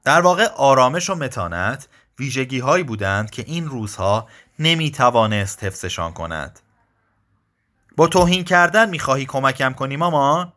در 0.03 0.21
واقع 0.21 0.47
آرامش 0.47 1.09
و 1.09 1.15
متانت 1.15 1.87
ویژگی 2.19 2.59
هایی 2.59 2.83
بودند 2.83 3.29
که 3.29 3.43
این 3.47 3.67
روزها 3.67 4.27
نمی 4.59 4.91
توانست 4.91 5.63
حفظشان 5.63 6.13
کند. 6.13 6.59
با 7.97 8.07
توهین 8.07 8.43
کردن 8.43 8.89
می 8.89 8.99
خواهی 8.99 9.25
کمکم 9.25 9.73
کنی 9.73 9.97
مامان؟ 9.97 10.53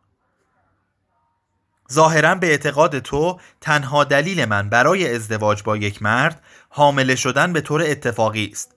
ظاهرا 1.93 2.35
به 2.35 2.47
اعتقاد 2.47 2.99
تو 2.99 3.41
تنها 3.61 4.05
دلیل 4.05 4.45
من 4.45 4.69
برای 4.69 5.15
ازدواج 5.15 5.63
با 5.63 5.77
یک 5.77 6.03
مرد 6.03 6.43
حامله 6.69 7.17
شدن 7.17 7.53
به 7.53 7.61
طور 7.61 7.83
اتفاقی 7.83 8.51
است. 8.53 8.75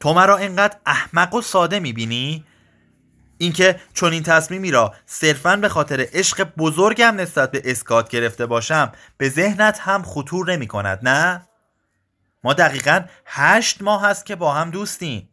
تو 0.00 0.14
مرا 0.14 0.36
اینقدر 0.36 0.76
احمق 0.86 1.34
و 1.34 1.42
ساده 1.42 1.80
می‌بینی؟ 1.80 2.44
اینکه 3.38 3.80
چون 3.94 4.12
این 4.12 4.22
تصمیمی 4.22 4.70
را 4.70 4.94
صرفا 5.06 5.56
به 5.56 5.68
خاطر 5.68 6.06
عشق 6.12 6.48
بزرگم 6.58 7.14
نسبت 7.16 7.50
به 7.50 7.62
اسکات 7.64 8.08
گرفته 8.08 8.46
باشم 8.46 8.92
به 9.16 9.28
ذهنت 9.28 9.78
هم 9.80 10.02
خطور 10.02 10.52
نمی 10.52 10.66
کند 10.66 11.08
نه؟ 11.08 11.46
ما 12.44 12.52
دقیقا 12.52 13.04
هشت 13.26 13.82
ماه 13.82 14.02
هست 14.02 14.26
که 14.26 14.36
با 14.36 14.52
هم 14.52 14.70
دوستیم. 14.70 15.28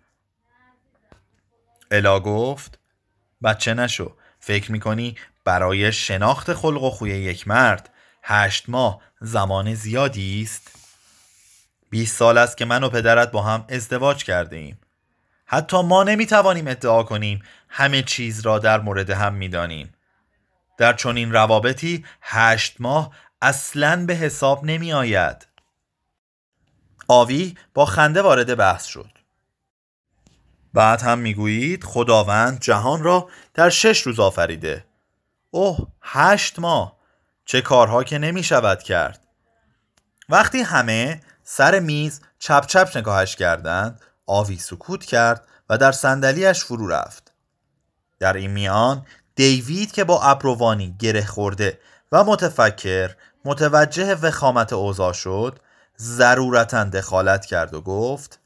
الا 1.92 2.20
گفت 2.20 2.80
بچه 3.44 3.74
نشو 3.74 4.16
فکر 4.40 4.72
می‌کنی 4.72 5.16
برای 5.50 5.92
شناخت 5.92 6.54
خلق 6.54 6.84
و 6.84 6.90
خوی 6.90 7.10
یک 7.10 7.48
مرد 7.48 7.90
هشت 8.24 8.70
ماه 8.70 9.02
زمان 9.22 9.74
زیادی 9.74 10.42
است؟ 10.44 10.72
20 11.90 12.18
سال 12.18 12.38
است 12.38 12.58
که 12.58 12.66
من 12.66 12.84
و 12.84 12.90
پدرت 12.90 13.32
با 13.32 13.42
هم 13.42 13.66
ازدواج 13.70 14.24
کرده 14.24 14.56
ایم 14.56 14.80
حتی 15.46 15.82
ما 15.82 16.04
نمی‌توانیم 16.04 16.68
ادعا 16.68 17.04
کنیم 17.04 17.42
همه 17.70 18.02
چیز 18.02 18.40
را 18.40 18.60
در 18.60 18.80
مورد 18.80 19.10
هم 19.10 19.34
می‌دانیم. 19.34 19.94
در 20.78 20.94
چنین 20.94 21.32
روابطی 21.32 22.06
هشت 22.22 22.76
ماه 22.80 23.12
اصلا 23.42 24.06
به 24.06 24.14
حساب 24.14 24.66
نمی 24.66 24.94
آید 24.94 25.48
آوی 27.08 27.56
با 27.74 27.86
خنده 27.86 28.22
وارد 28.22 28.56
بحث 28.56 28.86
شد. 28.86 29.12
بعد 30.74 31.02
هم 31.02 31.20
می‌گویید 31.20 31.84
خداوند 31.84 32.60
جهان 32.60 33.04
را 33.04 33.30
در 33.54 33.70
شش 33.70 34.02
روز 34.02 34.20
آفریده. 34.20 34.89
اوه 35.52 35.88
هشت 36.02 36.60
ماه. 36.60 37.00
چه 37.46 37.62
کارها 37.62 38.04
که 38.04 38.18
نمی 38.18 38.44
شود 38.44 38.84
کرد. 38.84 39.28
وقتی 40.30 40.60
همه 40.60 41.22
سر 41.44 41.80
میز 41.80 42.22
چپ 42.40 42.66
چپ 42.66 42.92
نگاهش 42.96 43.36
کردند 43.36 44.02
آوی 44.28 44.58
سکوت 44.58 45.06
کرد 45.06 45.48
و 45.70 45.78
در 45.78 45.92
صندلیاش 45.92 46.64
فرو 46.64 46.88
رفت. 46.88 47.34
در 48.20 48.34
این 48.34 48.52
میان 48.52 49.06
دیوید 49.36 49.92
که 49.92 50.04
با 50.04 50.22
ابروانی 50.22 50.96
گره 51.00 51.26
خورده 51.26 51.80
و 52.12 52.24
متفکر 52.24 53.16
متوجه 53.46 54.16
وخامت 54.16 54.74
اوضاع 54.74 55.14
شد 55.14 55.60
ضرورتا 56.00 56.84
دخالت 56.84 57.46
کرد 57.46 57.74
و 57.74 57.82
گفت 57.82 58.40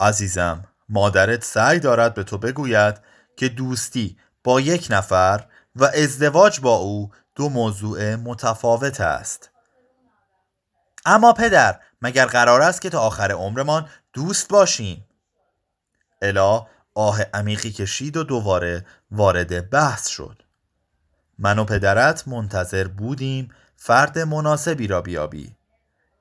عزیزم 0.00 0.64
مادرت 0.88 1.44
سعی 1.44 1.78
دارد 1.78 2.14
به 2.14 2.24
تو 2.24 2.38
بگوید 2.38 3.00
که 3.36 3.48
دوستی 3.48 4.16
با 4.44 4.60
یک 4.60 4.86
نفر 4.90 5.46
و 5.76 5.84
ازدواج 5.84 6.60
با 6.60 6.76
او 6.76 7.10
دو 7.34 7.48
موضوع 7.48 8.14
متفاوت 8.14 9.00
است. 9.00 9.50
اما 11.06 11.32
پدر 11.32 11.80
مگر 12.02 12.26
قرار 12.26 12.62
است 12.62 12.82
که 12.82 12.90
تا 12.90 13.00
آخر 13.00 13.32
عمرمان 13.32 13.88
دوست 14.12 14.48
باشیم؟ 14.48 15.04
الا 16.22 16.66
آه 16.94 17.22
عمیقی 17.34 17.72
کشید 17.72 18.16
و 18.16 18.24
دوباره 18.24 18.86
وارد 19.10 19.70
بحث 19.70 20.08
شد. 20.08 20.42
من 21.38 21.58
و 21.58 21.64
پدرت 21.64 22.28
منتظر 22.28 22.88
بودیم 22.88 23.48
فرد 23.76 24.18
مناسبی 24.18 24.86
را 24.86 25.02
بیابی. 25.02 25.56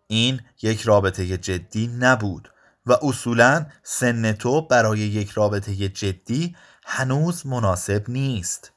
این 0.08 0.42
یک 0.62 0.82
رابطه 0.82 1.38
جدی 1.38 1.88
نبود 1.88 2.54
و 2.86 2.98
اصولا 3.02 3.66
سن 3.84 4.32
تو 4.32 4.62
برای 4.62 5.00
یک 5.00 5.30
رابطه 5.30 5.90
جدی 5.90 6.56
هنوز 6.92 7.48
مناسب 7.48 8.04
نیست. 8.08 8.72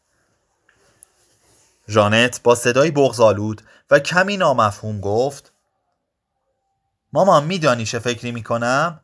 ژانت 1.89 2.41
با 2.43 2.55
صدای 2.55 2.91
بغزالود 2.91 3.63
و 3.91 3.99
کمی 3.99 4.37
نامفهوم 4.37 5.01
گفت 5.01 5.53
مامان 7.13 7.45
میدانی 7.45 7.85
چه 7.85 7.99
فکری 7.99 8.33
می‌کنم؟ 8.33 9.01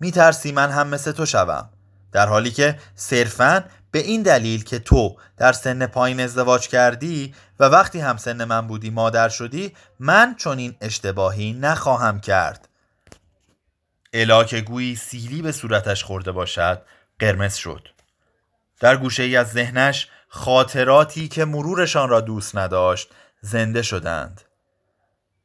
میترسی 0.00 0.52
من 0.52 0.70
هم 0.70 0.88
مثل 0.88 1.12
تو 1.12 1.26
شوم 1.26 1.70
در 2.12 2.26
حالی 2.26 2.50
که 2.50 2.78
صرفا 2.94 3.64
به 3.90 3.98
این 3.98 4.22
دلیل 4.22 4.64
که 4.64 4.78
تو 4.78 5.16
در 5.36 5.52
سن 5.52 5.86
پایین 5.86 6.20
ازدواج 6.20 6.68
کردی 6.68 7.34
و 7.60 7.64
وقتی 7.64 8.00
هم 8.00 8.16
سن 8.16 8.44
من 8.44 8.66
بودی 8.66 8.90
مادر 8.90 9.28
شدی 9.28 9.76
من 10.00 10.34
چون 10.34 10.58
این 10.58 10.76
اشتباهی 10.80 11.52
نخواهم 11.52 12.20
کرد. 12.20 12.68
الا 14.12 14.44
که 14.44 14.60
گویی 14.60 14.96
سیلی 14.96 15.42
به 15.42 15.52
صورتش 15.52 16.04
خورده 16.04 16.32
باشد 16.32 16.82
قرمز 17.18 17.54
شد. 17.54 17.93
در 18.84 18.96
گوشه 18.96 19.22
ای 19.22 19.36
از 19.36 19.52
ذهنش 19.52 20.08
خاطراتی 20.28 21.28
که 21.28 21.44
مرورشان 21.44 22.08
را 22.08 22.20
دوست 22.20 22.56
نداشت 22.56 23.10
زنده 23.40 23.82
شدند. 23.82 24.40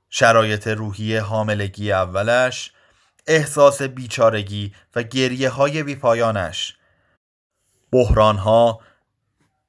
شرایط 0.09 0.67
روحی 0.67 1.17
حاملگی 1.17 1.91
اولش 1.91 2.71
احساس 3.27 3.81
بیچارگی 3.81 4.73
و 4.95 5.03
گریه 5.03 5.49
های 5.49 5.83
بیپایانش 5.83 6.77
بحران 7.91 8.37
ها 8.37 8.79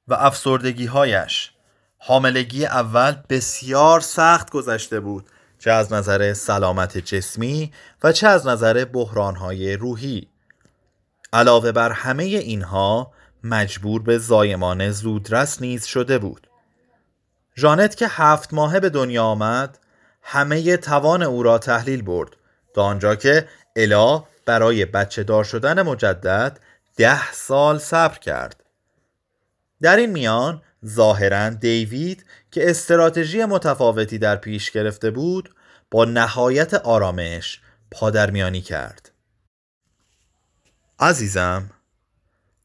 و 0.07 0.13
افسردگی 0.13 0.85
هایش 0.85 1.51
حاملگی 1.97 2.65
اول 2.65 3.15
بسیار 3.29 3.99
سخت 3.99 4.49
گذشته 4.49 4.99
بود 4.99 5.29
چه 5.59 5.71
از 5.71 5.93
نظر 5.93 6.33
سلامت 6.33 6.97
جسمی 6.97 7.71
و 8.03 8.11
چه 8.11 8.27
از 8.27 8.47
نظر 8.47 8.85
بحران 8.85 9.35
های 9.35 9.73
روحی. 9.73 10.27
علاوه 11.33 11.71
بر 11.71 11.91
همه 11.91 12.23
اینها 12.23 13.13
مجبور 13.43 14.01
به 14.01 14.17
زایمان 14.17 14.91
زودرس 14.91 15.61
نیز 15.61 15.85
شده 15.85 16.17
بود. 16.17 16.47
جانت 17.55 17.95
که 17.95 18.07
هفت 18.09 18.53
ماهه 18.53 18.79
به 18.79 18.89
دنیا 18.89 19.23
آمد 19.23 19.79
همه 20.21 20.77
توان 20.77 21.23
او 21.23 21.43
را 21.43 21.57
تحلیل 21.57 22.01
برد. 22.01 22.29
تا 22.73 22.83
آنجا 22.83 23.15
که 23.15 23.47
الا 23.75 24.23
برای 24.45 24.85
بچه 24.85 25.23
دار 25.23 25.43
شدن 25.43 25.81
مجدد 25.81 26.59
ده 26.97 27.31
سال 27.31 27.79
صبر 27.79 28.17
کرد. 28.19 28.63
در 29.81 29.97
این 29.97 30.09
میان 30.09 30.61
ظاهرا 30.85 31.49
دیوید 31.49 32.25
که 32.51 32.69
استراتژی 32.69 33.45
متفاوتی 33.45 34.17
در 34.17 34.35
پیش 34.35 34.71
گرفته 34.71 35.11
بود 35.11 35.55
با 35.91 36.05
نهایت 36.05 36.73
آرامش 36.73 37.61
پادرمیانی 37.91 38.61
کرد. 38.61 39.11
عزیزم 40.99 41.69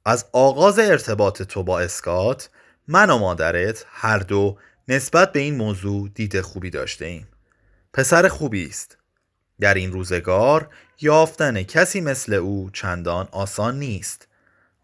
از 0.09 0.25
آغاز 0.33 0.79
ارتباط 0.79 1.43
تو 1.43 1.63
با 1.63 1.81
اسکات 1.81 2.51
من 2.89 3.11
و 3.11 3.19
مادرت 3.19 3.87
هر 3.89 4.19
دو 4.19 4.59
نسبت 4.89 5.33
به 5.33 5.41
این 5.41 5.57
موضوع 5.57 6.09
دید 6.15 6.41
خوبی 6.41 6.71
داشته 6.71 7.05
ایم 7.05 7.29
پسر 7.93 8.29
خوبی 8.29 8.67
است. 8.67 8.97
در 9.61 9.75
این 9.75 9.93
روزگار 9.93 10.69
یافتن 11.01 11.63
کسی 11.63 12.01
مثل 12.01 12.35
او 12.35 12.71
چندان 12.73 13.29
آسان 13.33 13.79
نیست. 13.79 14.29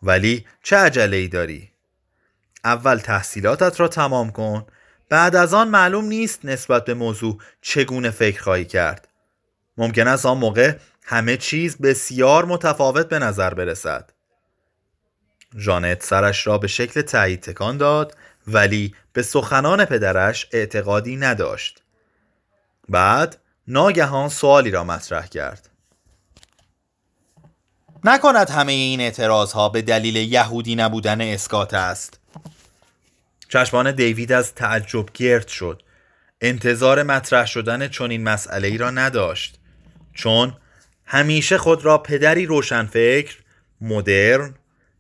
ولی 0.03 0.47
چه 0.63 0.77
عجله 0.77 1.17
ای 1.17 1.29
داری؟ 1.29 1.71
اول 2.65 2.97
تحصیلاتت 2.97 3.81
را 3.81 3.89
تمام 3.89 4.31
کن. 4.31 4.67
بعد 5.09 5.37
از 5.37 5.55
آن 5.55 5.69
معلوم 5.69 6.05
نیست 6.05 6.45
نسبت 6.45 6.85
به 6.85 6.95
موضوع 6.95 7.39
چگونه 7.61 8.11
فکر 8.11 8.43
خواهی 8.43 8.65
کرد. 8.65 9.09
ممکن 9.77 10.09
است 10.09 10.27
آن 10.27 10.39
موقع 10.39 10.77
همه 11.05 11.37
چیز 11.37 11.77
بسیار 11.79 12.45
متفاوت 12.45 13.09
به 13.09 13.19
نظر 13.19 13.55
برسد. 13.55 14.11
ژانت 15.59 16.03
سرش 16.03 16.47
را 16.47 16.59
به 16.59 16.69
شکل 16.69 17.03
تایید 17.03 17.41
تکان 17.41 17.77
داد 17.77 18.17
ولی 18.47 18.95
به 19.13 19.23
سخنان 19.23 19.85
پدرش 19.85 20.49
اعتقادی 20.53 21.17
نداشت. 21.17 21.83
بعد 22.89 23.39
ناگهان 23.69 24.29
سوالی 24.29 24.71
را 24.71 24.85
مطرح 24.85 25.27
کرد. 25.27 25.69
نکند 28.05 28.51
همه 28.51 28.73
این 28.73 29.01
اعتراض 29.01 29.53
ها 29.53 29.69
به 29.69 29.83
دلیل 29.83 30.17
یهودی 30.17 30.75
نبودن 30.75 31.21
اسکات 31.21 31.75
است. 31.75 32.21
چشمان 33.49 33.93
دیوید 33.93 34.33
از 34.33 34.55
تعجب 34.55 35.07
گرد 35.15 35.49
شد. 35.49 35.83
انتظار 36.41 37.03
مطرح 37.03 37.47
شدن 37.47 37.89
چنین 37.89 38.25
مسئله 38.25 38.69
ای 38.69 38.79
را 38.79 38.91
نداشت. 38.91 39.59
چون 40.15 40.57
همیشه 41.05 41.59
خود 41.59 41.85
را 41.85 41.99
پدری 41.99 42.47
روشنفکر 42.47 43.37
مدرن 43.81 44.55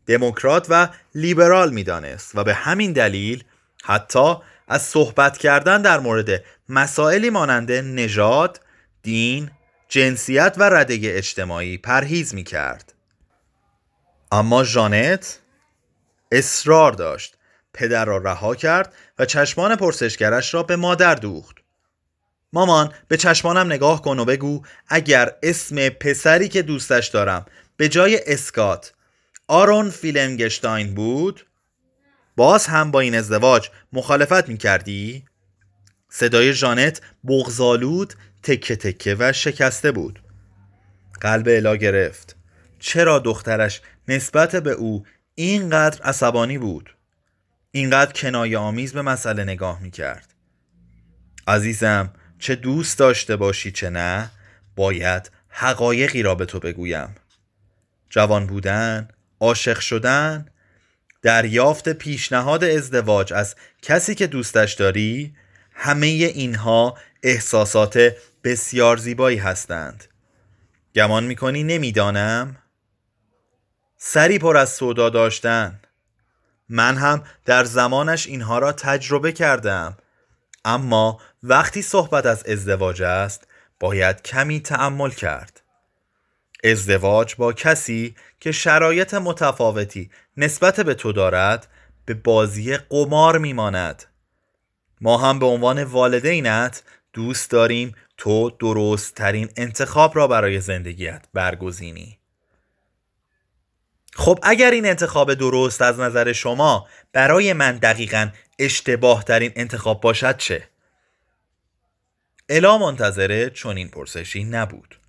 دموکرات 0.06 0.66
و 0.68 0.88
لیبرال 1.14 1.73
می‌دانست 1.73 2.30
و 2.35 2.44
به 2.44 2.54
همین 2.54 2.92
دلیل 2.92 3.44
حتی 3.85 4.35
از 4.68 4.82
صحبت 4.82 5.38
کردن 5.38 5.82
در 5.82 6.00
مورد 6.00 6.44
مسائلی 6.68 7.30
مانند 7.30 7.73
نژاد، 7.73 8.61
دین، 9.02 9.50
جنسیت 9.88 10.54
و 10.59 10.62
ردگه 10.62 11.16
اجتماعی 11.16 11.78
پرهیز 11.78 12.35
می 12.35 12.44
کرد. 12.44 12.94
اما 14.32 14.64
ژانت 14.64 15.38
اصرار 16.32 16.92
داشت 16.92 17.37
پدر 17.75 18.04
را 18.04 18.18
رها 18.18 18.54
کرد 18.54 18.94
و 19.18 19.25
چشمان 19.25 19.76
پرسشگرش 19.76 20.54
را 20.54 20.62
به 20.62 20.76
مادر 20.76 21.14
دوخت. 21.14 21.56
مامان 22.52 22.92
به 23.09 23.16
چشمانم 23.16 23.66
نگاه 23.66 24.02
کن 24.02 24.18
و 24.18 24.25
بگو 24.25 24.62
اگر 24.88 25.32
اسم 25.42 25.88
پسری 25.88 26.49
که 26.49 26.62
دوستش 26.62 27.06
دارم 27.06 27.47
به 27.76 27.88
جای 27.88 28.21
اسکات 28.26 28.92
آرون 29.52 29.90
فیلنگشتاین 29.90 30.94
بود؟ 30.94 31.47
باز 32.37 32.66
هم 32.66 32.90
با 32.90 33.00
این 33.00 33.14
ازدواج 33.14 33.71
مخالفت 33.92 34.49
می 34.49 34.56
کردی؟ 34.56 35.25
صدای 36.09 36.52
ژانت 36.52 37.00
بغزالود 37.25 38.14
تکه 38.42 38.76
تکه 38.76 39.16
و 39.18 39.32
شکسته 39.32 39.92
بود. 39.92 40.23
قلب 41.21 41.49
الا 41.49 41.76
گرفت. 41.76 42.37
چرا 42.78 43.18
دخترش 43.18 43.80
نسبت 44.09 44.56
به 44.56 44.71
او 44.71 45.06
اینقدر 45.35 46.02
عصبانی 46.02 46.59
بود؟ 46.59 46.97
اینقدر 47.71 48.12
کنایه 48.12 48.59
آمیز 48.59 48.92
به 48.92 49.02
مسئله 49.02 49.44
نگاه 49.44 49.82
می 49.82 49.90
کرد 49.90 50.35
عزیزم 51.47 52.12
چه 52.38 52.54
دوست 52.54 52.99
داشته 52.99 53.37
باشی 53.37 53.71
چه 53.71 53.90
نه 53.90 54.30
باید 54.76 55.30
حقایقی 55.49 56.23
را 56.23 56.35
به 56.35 56.44
تو 56.44 56.61
بگویم. 56.61 57.14
جوان 58.11 58.47
بودن 58.47 59.09
عاشق 59.42 59.80
شدن 59.80 60.46
دریافت 61.22 61.88
پیشنهاد 61.88 62.64
ازدواج 62.64 63.32
از 63.32 63.54
کسی 63.82 64.14
که 64.14 64.26
دوستش 64.26 64.72
داری 64.72 65.34
همه 65.75 66.06
اینها 66.06 66.99
احساسات 67.22 68.12
بسیار 68.44 68.96
زیبایی 68.96 69.38
هستند. 69.38 70.04
گمان 70.94 71.25
می‌کنی؟ 71.25 71.62
نمی‌دانم. 71.62 72.56
سری 73.99 74.38
پر 74.38 74.56
از 74.56 74.69
صدا 74.69 75.10
داشتن. 75.10 75.80
من 76.69 76.97
هم 76.97 77.25
در 77.45 77.64
زمانش 77.64 78.26
اینها 78.26 78.58
را 78.58 78.73
تجربه 78.73 79.32
کردم. 79.32 79.97
اما 80.64 81.21
وقتی 81.43 81.82
صحبت 81.82 82.26
از 82.26 82.47
ازدواج 82.47 83.02
است 83.02 83.47
باید 83.80 84.23
کمی 84.23 84.60
تأمل 84.60 85.10
کرد. 85.10 85.62
ازدواج 86.64 87.34
با 87.34 87.52
کسی 87.52 88.14
که 88.43 88.52
شرایط 88.52 89.15
متفاوتی 89.15 90.11
نسبت 90.37 90.81
به 90.81 90.95
تو 90.95 91.13
دارد 91.13 91.69
به 92.05 92.15
بازی 92.15 92.76
قمار 92.76 93.39
میماند. 93.39 94.05
ما 95.00 95.19
هم 95.19 95.39
به 95.39 95.47
عنوان 95.47 95.85
والدینت 95.85 96.83
دوست 97.13 97.50
داریم 97.50 97.95
تو 98.17 98.50
درست 98.50 99.15
ترین 99.15 99.49
انتخاب 99.57 100.17
را 100.17 100.26
برای 100.26 100.61
زندگیت 100.61 101.25
برگزینی. 101.35 102.19
خب 104.15 104.39
اگر 104.43 104.71
این 104.71 104.87
انتخاب 104.87 105.35
درست 105.35 105.83
از 105.83 106.00
نظر 106.00 106.33
شما 106.33 106.89
برای 107.13 107.52
من 107.52 107.76
دقیقا 107.76 108.28
اشتباه 108.59 109.25
ترین 109.25 109.52
انتخاب 109.57 110.00
باشد 110.00 110.37
چه؟ 110.37 110.69
الا 112.49 112.78
منتظره 112.78 113.52
این 113.65 113.89
پرسشی 113.89 114.45
نبود. 114.45 115.01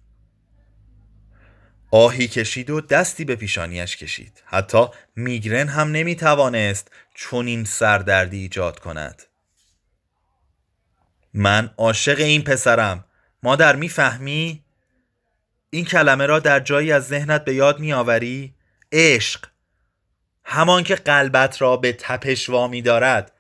آهی 1.96 2.28
کشید 2.28 2.70
و 2.70 2.82
دستی 2.82 3.26
به 3.26 3.36
پیشانیش 3.36 3.98
کشید. 3.98 4.44
حتی 4.46 4.86
میگرن 5.16 5.68
هم 5.68 5.92
نمی 5.92 6.16
توانست 6.16 6.92
چون 7.14 7.48
این 7.48 7.64
سردردی 7.64 8.38
ایجاد 8.38 8.80
کند. 8.80 9.24
من 11.34 11.74
عاشق 11.78 12.20
این 12.20 12.44
پسرم. 12.44 13.06
مادر 13.44 13.76
می‌فهمی؟ 13.76 14.64
این 15.70 15.86
کلمه 15.86 16.26
را 16.26 16.40
در 16.40 16.60
جایی 16.60 16.92
از 16.92 17.08
ذهنت 17.08 17.46
به 17.46 17.56
یاد 17.56 17.80
میآوری؟ 17.80 18.54
عشق. 18.92 19.46
همان 20.46 20.84
که 20.84 20.96
قلبت 20.96 21.62
را 21.62 21.78
به 21.78 21.94
تپش 21.94 22.50
وامی 22.50 22.82
دارد. 22.82 23.32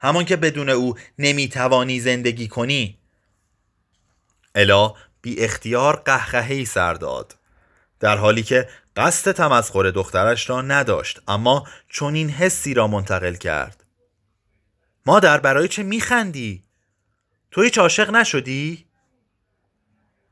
همان 0.00 0.24
که 0.24 0.36
بدون 0.36 0.68
او 0.68 0.94
نمی‌توانی 1.18 2.00
زندگی 2.00 2.48
کنی. 2.48 2.98
الا 4.54 4.94
بی 5.22 5.40
اختیار 5.40 5.96
قهقهی 5.96 6.64
سر 6.64 6.94
داد. 6.94 7.37
در 8.00 8.16
حالی 8.16 8.42
که 8.42 8.68
قصد 8.96 9.32
تمسخر 9.32 9.90
دخترش 9.90 10.50
را 10.50 10.62
نداشت 10.62 11.22
اما 11.28 11.66
چون 11.88 12.14
این 12.14 12.30
حسی 12.30 12.74
را 12.74 12.86
منتقل 12.86 13.34
کرد. 13.34 13.84
مادر 15.06 15.40
برای 15.40 15.68
چه 15.68 15.82
میخندی؟ 15.82 16.64
تو 17.50 17.62
هیچ 17.62 17.78
عاشق 17.78 18.10
نشدی؟ 18.10 18.86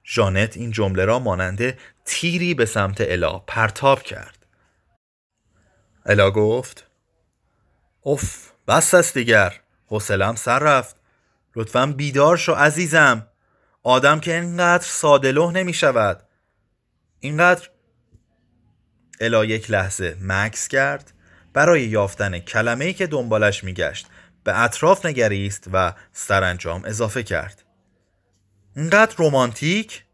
ژانت 0.05 0.57
این 0.57 0.71
جمله 0.71 1.05
را 1.05 1.19
ماننده 1.19 1.79
تیری 2.05 2.55
به 2.55 2.67
سمت 2.67 3.01
الا 3.01 3.39
پرتاب 3.39 4.03
کرد. 4.03 4.47
الا 6.07 6.31
گفت 6.31 6.87
اف 8.07 8.51
بس 8.69 8.95
است 8.95 9.15
دیگر. 9.15 9.61
حوصلم 9.87 10.35
سر 10.35 10.59
رفت. 10.59 10.97
لطفا 11.57 11.87
بیدار 11.87 12.37
شو 12.37 12.53
عزیزم. 12.53 13.27
آدم 13.83 14.21
که 14.21 14.35
اینقدر 14.35 14.85
ساده 14.85 15.33
نمی 15.33 15.75
شود 15.75 16.26
اینقدر 17.27 17.69
الا 19.21 19.45
یک 19.45 19.71
لحظه 19.71 20.17
مکس 20.21 20.69
کرد 20.69 21.13
برای 21.53 21.83
یافتن 21.83 22.39
کلمه‌ای 22.39 22.93
که 22.93 23.07
دنبالش 23.07 23.65
میگشت 23.65 24.07
به 24.45 24.61
اطراف 24.61 25.07
نگریست 25.07 25.65
و 25.73 25.95
سرانجام 26.13 26.85
اضافه 26.85 27.23
کرد. 27.23 27.65
اینقدر 28.77 29.17
رومانتیک 29.17 30.05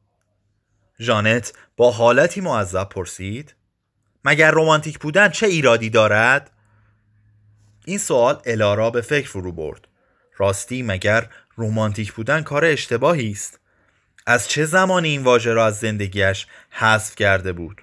ژانت 1.01 1.53
با 1.77 1.90
حالتی 1.90 2.40
معذب 2.40 2.88
پرسید. 2.88 3.55
مگر 4.25 4.51
رومانتیک 4.51 4.98
بودن 4.98 5.29
چه 5.29 5.46
ایرادی 5.46 5.90
دارد؟ 5.90 6.51
این 7.85 7.98
سوال 7.98 8.42
الا 8.44 8.75
را 8.75 8.90
به 8.90 9.01
فکر 9.01 9.29
فرو 9.29 9.53
برد. 9.53 9.88
راستی 10.37 10.83
مگر 10.83 11.29
رومانتیک 11.57 12.12
بودن 12.12 12.42
کار 12.42 12.64
اشتباهی 12.64 13.31
است؟ 13.31 13.61
از 14.26 14.48
چه 14.48 14.64
زمانی 14.64 15.08
این 15.08 15.22
واژه 15.22 15.52
را 15.52 15.66
از 15.66 15.78
زندگیش 15.78 16.46
حذف 16.70 17.14
کرده 17.14 17.52
بود؟ 17.52 17.82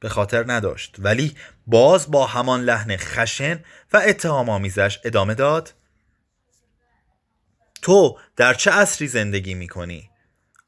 به 0.00 0.08
خاطر 0.08 0.44
نداشت. 0.52 0.96
ولی 0.98 1.36
باز 1.66 2.10
با 2.10 2.26
همان 2.26 2.62
لحن 2.62 2.96
خشن 2.96 3.64
و 3.92 4.02
اتهام 4.06 4.48
آمیزش 4.48 4.98
ادامه 5.04 5.34
داد. 5.34 5.74
تو 7.82 8.18
در 8.36 8.54
چه 8.54 8.70
عصری 8.70 9.08
زندگی 9.08 9.54
می 9.54 9.68
کنی؟ 9.68 10.10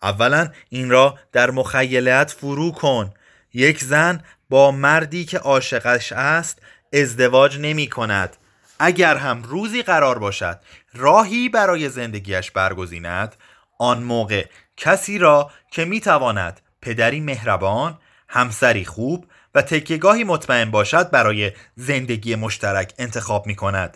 اولا 0.03 0.49
این 0.69 0.91
را 0.91 1.19
در 1.33 1.51
مخیلت 1.51 2.31
فرو 2.31 2.73
کن. 2.73 3.15
یک 3.55 3.85
زن 3.85 4.23
با 4.51 4.71
مردی 4.71 5.25
که 5.25 5.39
عاشقش 5.39 6.13
است 6.13 6.63
ازدواج 6.93 7.59
نمی 7.59 7.87
کند 7.87 8.37
اگر 8.79 9.17
هم 9.17 9.43
روزی 9.43 9.83
قرار 9.83 10.19
باشد 10.19 10.61
راهی 10.95 11.49
برای 11.49 11.89
زندگیش 11.89 12.51
برگزیند 12.51 13.37
آن 13.79 14.03
موقع 14.03 14.47
کسی 14.81 15.19
را 15.19 15.51
که 15.71 15.85
می 15.85 16.01
تواند 16.01 16.61
پدری 16.83 17.21
مهربان 17.21 17.99
همسری 18.29 18.85
خوب 18.85 19.27
و 19.55 19.63
تکیگاهی 19.63 20.25
مطمئن 20.25 20.71
باشد 20.71 21.11
برای 21.11 21.53
زندگی 21.77 22.35
مشترک 22.35 22.95
انتخاب 22.99 23.47
می 23.47 23.55
کند 23.55 23.95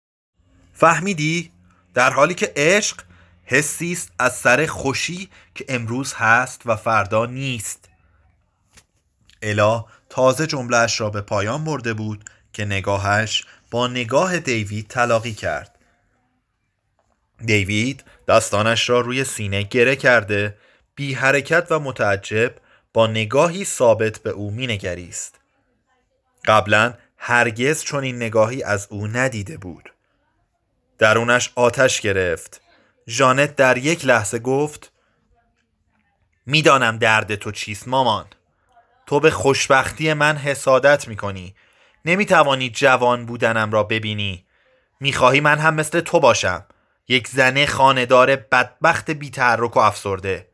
فهمیدی؟ 0.72 1.52
در 1.94 2.10
حالی 2.10 2.34
که 2.34 2.52
عشق 2.56 3.00
حسی 3.44 3.92
است 3.92 4.12
از 4.18 4.36
سر 4.36 4.66
خوشی 4.66 5.28
که 5.54 5.64
امروز 5.68 6.14
هست 6.14 6.62
و 6.66 6.76
فردا 6.76 7.26
نیست. 7.26 7.88
الا 9.42 9.84
تازه 10.08 10.46
جملهش 10.46 11.00
را 11.00 11.10
به 11.10 11.20
پایان 11.20 11.64
برده 11.64 11.94
بود 11.94 12.30
که 12.52 12.64
نگاهش 12.64 13.44
با 13.70 13.86
نگاه 13.86 14.38
دیوید 14.38 14.88
تلاقی 14.88 15.34
کرد. 15.34 15.78
دیوید 17.44 18.04
دستانش 18.28 18.88
را 18.90 19.00
روی 19.00 19.24
سینه 19.24 19.62
گره 19.62 19.96
کرده 19.96 20.56
بی 20.94 21.14
حرکت 21.14 21.66
و 21.70 21.78
متعجب 21.78 22.54
با 22.92 23.06
نگاهی 23.06 23.64
ثابت 23.64 24.18
به 24.18 24.30
او 24.30 24.50
مینگریست. 24.50 25.40
قبلا 26.44 26.94
هرگز 27.18 27.82
چون 27.82 28.04
این 28.04 28.16
نگاهی 28.16 28.62
از 28.62 28.86
او 28.90 29.06
ندیده 29.06 29.56
بود. 29.56 29.92
درونش 30.98 31.52
آتش 31.54 32.00
گرفت. 32.00 32.60
ژانت 33.08 33.56
در 33.56 33.78
یک 33.78 34.06
لحظه 34.06 34.38
گفت 34.38 34.92
می‌دانم 36.46 36.98
درد 36.98 37.34
تو 37.34 37.50
چیست 37.50 37.88
مامان. 37.88 38.26
تو 39.06 39.20
به 39.20 39.30
خوشبختی 39.30 40.12
من 40.12 40.36
حسادت 40.36 41.08
می‌کنی. 41.08 41.54
نمی‌توانی 42.04 42.70
جوان 42.70 43.26
بودنم 43.26 43.72
را 43.72 43.82
ببینی. 43.82 44.46
می‌خواهی 45.00 45.40
من 45.40 45.58
هم 45.58 45.74
مثل 45.74 46.00
تو 46.00 46.20
باشم. 46.20 46.66
یک 47.08 47.28
زنه 47.28 47.66
خاندار 47.66 48.36
بدبخت 48.36 49.10
بیتحرک 49.10 49.76
و 49.76 49.80
افسرده. 49.80 50.53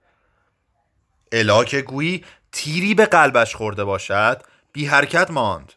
الا 1.33 1.65
که 1.65 1.83
گویی 1.83 2.25
تیری 2.53 2.95
به 2.95 3.07
قلبش 3.07 3.55
خورده 3.57 3.85
باشد 3.85 4.43
بی 4.73 4.87
حرکت 4.87 5.31
ماند. 5.31 5.73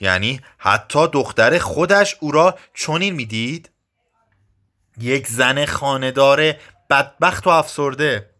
یعنی 0.00 0.40
حتی 0.58 1.08
دختر 1.08 1.58
خودش 1.58 2.16
او 2.20 2.32
را 2.32 2.58
چنین 2.74 3.14
می‌دید. 3.14 3.70
یک 4.98 5.26
زن 5.26 5.66
خاندار 5.66 6.52
بدبخت 6.90 7.46
و 7.46 7.50
افسرده. 7.50 8.30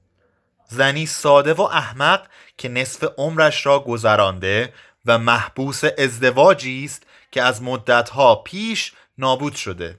زنی 0.69 1.07
ساده 1.07 1.53
و 1.53 1.63
احمق 1.63 2.27
که 2.59 2.69
نصف 2.69 3.05
عمرش 3.17 3.67
را 3.67 3.81
گذرانده 3.81 4.73
و 5.07 5.19
محبوس 5.19 5.83
ازدواجی 5.99 6.85
است 6.85 7.03
که 7.31 7.43
از 7.43 7.63
مدتها 7.63 8.35
پیش 8.35 8.93
نابود 9.19 9.55
شده. 9.55 9.99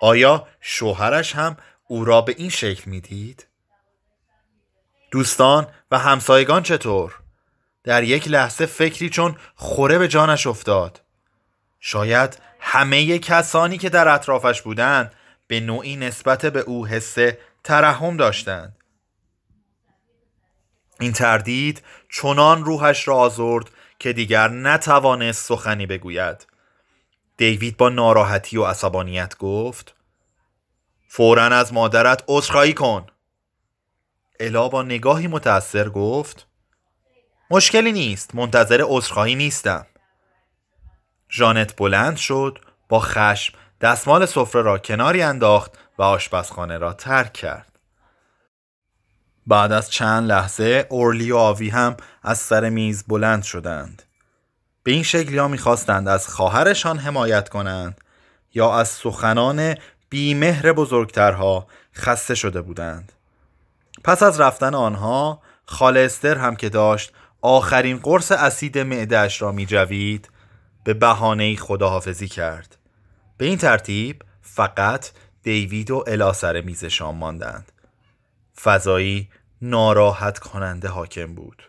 آیا 0.00 0.48
شوهرش 0.60 1.36
هم 1.36 1.56
او 1.86 2.04
را 2.04 2.20
به 2.20 2.34
این 2.38 2.50
شکل 2.50 2.90
می‌دید؟ 2.90 3.46
دوستان 5.10 5.66
و 5.90 5.98
همسایگان 5.98 6.62
چطور؟ 6.62 7.14
در 7.84 8.02
یک 8.02 8.28
لحظه 8.28 8.66
فکری 8.66 9.10
چون 9.10 9.36
خوره 9.54 9.98
به 9.98 10.08
جانش 10.08 10.46
افتاد. 10.46 11.00
شاید 11.80 12.38
همه 12.60 13.18
کسانی 13.18 13.78
که 13.78 13.88
در 13.88 14.08
اطرافش 14.08 14.62
بودند 14.62 15.12
به 15.46 15.60
نوعی 15.60 15.96
نسبت 15.96 16.46
به 16.46 16.60
او 16.60 16.86
حس 16.86 17.16
ترحم 17.64 18.16
داشتند. 18.16 18.76
این 21.00 21.12
تردید 21.12 21.82
چنان 22.12 22.64
روحش 22.64 23.08
را 23.08 23.16
آزرد 23.16 23.70
که 23.98 24.12
دیگر 24.12 24.48
نتوانست 24.48 25.44
سخنی 25.44 25.86
بگوید. 25.86 26.46
دیوید 27.36 27.76
با 27.76 27.88
ناراحتی 27.88 28.56
و 28.56 28.64
عصبانیت 28.64 29.38
گفت 29.38 29.94
فورا 31.08 31.44
از 31.44 31.72
مادرت 31.72 32.24
عذرخواهی 32.28 32.72
کن. 32.72 33.06
الا 34.40 34.68
با 34.68 34.82
نگاهی 34.82 35.26
متأثر 35.26 35.88
گفت 35.88 36.46
مشکلی 37.50 37.92
نیست 37.92 38.34
منتظر 38.34 38.80
عذرخواهی 38.84 39.34
نیستم. 39.34 39.86
ژانت 41.30 41.76
بلند 41.76 42.16
شد 42.16 42.58
با 42.88 43.00
خشم 43.00 43.54
دستمال 43.80 44.26
سفره 44.26 44.62
را 44.62 44.78
کناری 44.78 45.22
انداخت 45.22 45.78
و 45.98 46.02
آشپزخانه 46.02 46.78
را 46.78 46.92
ترک 46.92 47.32
کرد. 47.32 47.78
بعد 49.46 49.72
از 49.72 49.90
چند 49.90 50.28
لحظه 50.28 50.86
اورلی 50.88 51.32
و 51.32 51.36
آوی 51.36 51.68
هم 51.68 51.96
از 52.22 52.38
سر 52.38 52.68
میز 52.68 53.04
بلند 53.08 53.42
شدند. 53.42 54.02
به 54.82 54.92
این 54.92 55.02
شکل 55.02 55.34
یا 55.34 55.48
می‌خواستند 55.48 56.08
از 56.08 56.28
خواهرشان 56.28 56.98
حمایت 56.98 57.48
کنند 57.48 58.00
یا 58.54 58.74
از 58.74 58.88
سخنان 58.88 59.74
بیمهر 60.08 60.72
بزرگترها 60.72 61.66
خسته 61.94 62.34
شده 62.34 62.62
بودند. 62.62 63.12
پس 64.04 64.22
از 64.22 64.40
رفتن 64.40 64.74
آنها 64.74 65.42
خالستر 65.66 66.38
هم 66.38 66.56
که 66.56 66.68
داشت 66.68 67.12
آخرین 67.42 67.96
قرص 67.96 68.32
اسید 68.32 68.78
معدهش 68.78 69.42
را 69.42 69.52
می 69.52 69.66
جوید 69.66 70.30
به 70.84 70.94
بهانه 70.94 71.56
خداحافظی 71.56 72.28
کرد. 72.28 72.76
به 73.36 73.44
این 73.44 73.58
ترتیب 73.58 74.22
فقط 74.42 75.10
دیوید 75.42 75.90
و 75.90 76.04
الا 76.06 76.32
سر 76.32 76.60
میز 76.60 76.84
شام 76.84 77.16
ماندند. 77.16 77.72
فضایی 78.62 79.28
ناراحت 79.62 80.38
کننده 80.38 80.88
حاکم 80.88 81.34
بود. 81.34 81.62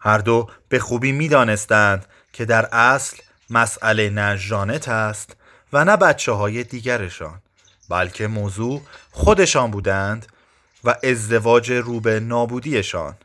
هر 0.00 0.18
دو 0.18 0.50
به 0.68 0.78
خوبی 0.78 1.12
می 1.12 1.28
دانستند 1.28 2.06
که 2.32 2.44
در 2.44 2.68
اصل 2.72 3.16
مسئله 3.50 4.10
نه 4.10 4.36
ژانت 4.36 4.88
است 4.88 5.36
و 5.72 5.84
نه 5.84 5.96
بچه 5.96 6.32
های 6.32 6.64
دیگرشان 6.64 7.42
بلکه 7.90 8.26
موضوع 8.26 8.82
خودشان 9.10 9.70
بودند 9.70 10.26
و 10.84 10.96
ازدواج 11.02 11.72
روبه 11.72 12.20
نابودیشان 12.20 13.16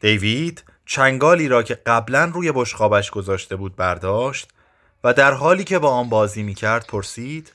دیوید 0.00 0.64
چنگالی 0.86 1.48
را 1.48 1.62
که 1.62 1.74
قبلا 1.74 2.24
روی 2.34 2.52
بشخابش 2.52 3.10
گذاشته 3.10 3.56
بود 3.56 3.76
برداشت 3.76 4.48
و 5.04 5.12
در 5.12 5.32
حالی 5.32 5.64
که 5.64 5.78
با 5.78 5.90
آن 5.90 6.08
بازی 6.08 6.42
می 6.42 6.54
کرد 6.54 6.86
پرسید 6.86 7.52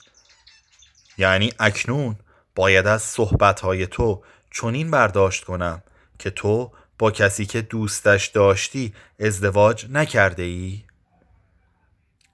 یعنی 1.17 1.53
اکنون 1.59 2.15
باید 2.55 2.87
از 2.87 3.01
صحبتهای 3.01 3.87
تو 3.87 4.23
چنین 4.51 4.91
برداشت 4.91 5.43
کنم 5.43 5.83
که 6.19 6.29
تو 6.29 6.71
با 6.99 7.11
کسی 7.11 7.45
که 7.45 7.61
دوستش 7.61 8.27
داشتی 8.27 8.93
ازدواج 9.19 9.85
نکرده 9.89 10.43
ای؟ 10.43 10.83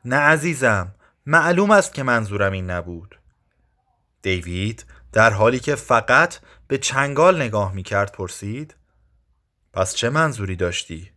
نه 0.06 0.16
عزیزم 0.16 0.96
معلوم 1.26 1.72
است 1.72 1.94
که 1.94 2.04
منظورم 2.04 2.52
این 2.52 2.70
نبود 2.70 3.20
دیوید 4.22 4.86
در 5.14 5.30
حالی 5.30 5.60
که 5.60 5.76
فقط 5.76 6.40
به 6.68 6.78
چنگال 6.78 7.42
نگاه 7.42 7.74
می 7.74 7.84
کرد 7.84 8.12
پرسید 8.12 8.76
پس 9.74 9.96
چه 9.96 10.10
منظوری 10.10 10.56
داشتی؟ 10.56 11.12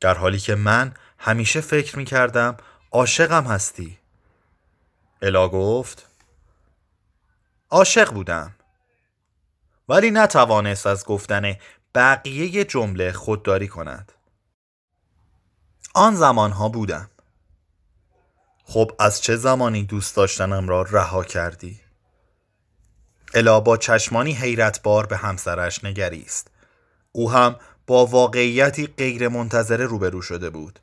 در 0.00 0.14
حالی 0.14 0.38
که 0.38 0.54
من 0.54 0.94
همیشه 1.18 1.60
فکر 1.60 1.98
می 1.98 2.04
کردم 2.04 2.56
عاشقم 2.90 3.44
هستی 3.44 3.98
الا 5.22 5.48
گفت 5.48 6.06
عاشق 7.70 8.12
بودم 8.12 8.54
ولی 9.88 10.10
نتوانست 10.10 10.86
از 10.86 11.04
گفتن 11.04 11.56
بقیه 11.94 12.64
جمله 12.64 13.12
خودداری 13.12 13.68
کند 13.68 14.12
آن 15.94 16.14
زمانها 16.14 16.68
بودم 16.68 17.10
خب 18.64 18.92
از 18.98 19.20
چه 19.20 19.36
زمانی 19.36 19.84
دوست 19.84 20.16
داشتنم 20.16 20.68
را 20.68 20.82
رها 20.82 21.24
کردی؟ 21.24 21.80
الا 23.34 23.60
با 23.60 23.76
چشمانی 23.76 24.32
حیرتبار 24.32 25.06
به 25.06 25.16
همسرش 25.16 25.84
نگریست. 25.84 26.48
او 27.12 27.32
هم 27.32 27.56
با 27.86 28.06
واقعیتی 28.06 28.86
غیر 28.86 29.28
منتظره 29.28 29.86
روبرو 29.86 30.22
شده 30.22 30.50
بود. 30.50 30.80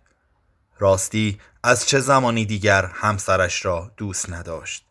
راستی 0.80 1.40
از 1.64 1.88
چه 1.88 2.00
زمانی 2.00 2.46
دیگر 2.46 2.86
همسرش 2.86 3.66
را 3.66 3.92
دوست 3.98 4.30
نداشت؟ 4.30 4.86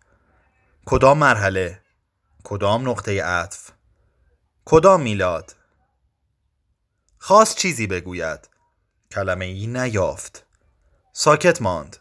کدام 0.87 1.19
مرحله؟ 1.19 1.81
کدام 2.45 2.89
نقطه 2.89 3.23
عطف؟ 3.23 3.71
کدام 4.65 5.03
میلاد؟ 5.03 5.55
خواست 7.19 7.57
چیزی 7.57 7.87
بگوید. 7.87 8.49
کلمه 9.11 9.45
ای 9.45 9.67
نیافت. 9.67 10.45
ساکت 11.13 11.63
ماند. 11.63 11.97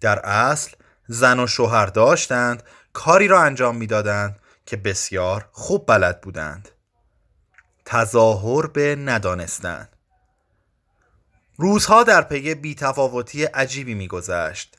در 0.00 0.18
اصل 0.18 0.76
زن 1.08 1.40
و 1.40 1.46
شوهر 1.46 1.86
داشتند 1.86 2.62
کاری 2.92 3.28
را 3.28 3.42
انجام 3.42 3.76
می‌دادند 3.76 4.40
که 4.68 4.76
بسیار 4.76 5.48
خوب 5.52 5.86
بلد 5.86 6.20
بودند. 6.20 6.68
تظاهر 7.84 8.66
به 8.66 8.96
ندانستن 8.96 9.88
روزها 11.56 12.02
در 12.02 12.22
پی 12.22 12.54
بیتفاوتی 12.54 13.44
عجیبی 13.44 13.94
میگذشت. 13.94 14.78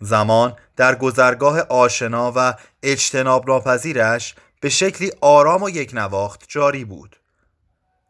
زمان 0.00 0.56
در 0.76 0.94
گذرگاه 0.94 1.60
آشنا 1.60 2.32
و 2.36 2.54
اجتناب 2.82 3.50
ناپذیرش 3.50 4.34
به 4.60 4.68
شکلی 4.68 5.12
آرام 5.20 5.62
و 5.62 5.70
یک 5.70 5.90
نواخت 5.94 6.44
جاری 6.48 6.84
بود. 6.84 7.16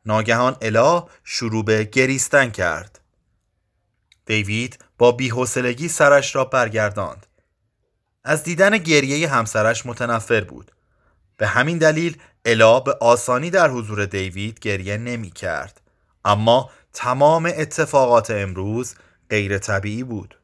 ناگهان 0.07 0.57
الا 0.61 1.07
شروع 1.25 1.65
به 1.65 1.85
گریستن 1.85 2.51
کرد. 2.51 3.01
دیوید 4.27 4.85
با 4.99 5.13
بیحوصلگی 5.13 5.89
سرش 5.89 6.37
را 6.37 6.45
برگرداند. 6.45 7.27
از 8.25 8.43
دیدن 8.43 8.79
گریه 8.79 9.29
همسرش 9.29 9.87
متنفر 9.87 10.45
بود. 10.45 10.76
به 11.37 11.47
همین 11.47 11.79
دلیل 11.79 12.19
الا 12.45 12.81
به 12.81 12.93
آسانی 13.01 13.51
در 13.51 13.69
حضور 13.69 14.07
دیوید 14.07 14.59
گریه 14.59 14.97
نمی 14.97 15.31
کرد 15.31 15.81
اما 16.25 16.71
تمام 16.93 17.53
اتفاقات 17.57 18.31
امروز 18.31 18.95
غیر 19.31 19.59
طبیعی 19.59 20.05
بود 20.05 20.39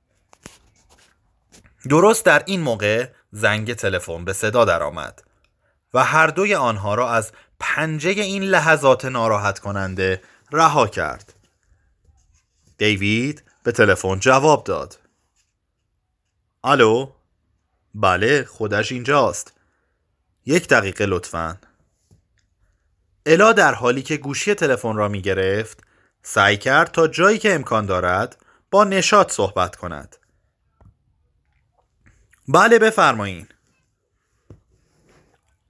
درست 1.89 2.25
در 2.25 2.43
این 2.47 2.61
موقع 2.61 3.09
زنگ 3.33 3.75
تلفن 3.75 4.25
به 4.25 4.33
صدا 4.33 4.65
درآمد 4.65 5.23
و 5.95 6.05
هر 6.05 6.27
دوی 6.27 6.55
آنها 6.55 6.95
را 6.95 7.11
از 7.11 7.33
پنجه 7.61 8.11
این 8.11 8.43
لحظات 8.43 9.05
ناراحت 9.05 9.59
کننده 9.59 10.23
رها 10.53 10.87
کرد. 10.87 11.35
دیوید 12.79 13.45
به 13.63 13.73
تلفن 13.73 14.19
جواب 14.19 14.65
داد. 14.65 14.99
الو 16.65 17.11
بله 17.95 18.45
خودش 18.45 18.93
اینجاست. 18.93 19.53
یک 20.47 20.69
دقیقه 20.69 21.07
لطفا. 21.07 21.59
الا 23.27 23.53
در 23.53 23.75
حالی 23.75 24.03
که 24.03 24.17
گوشی 24.17 24.55
تلفن 24.55 24.97
را 24.97 25.09
می 25.09 25.23
گرفت 25.23 25.81
سعی 26.23 26.57
کرد 26.57 26.91
تا 26.91 27.09
جایی 27.09 27.39
که 27.39 27.55
امکان 27.55 27.87
دارد 27.87 28.45
با 28.71 28.85
نشاط 28.85 29.33
صحبت 29.33 29.77
کند. 29.77 30.17
بله 32.49 32.79
بفرمایین. 32.79 33.47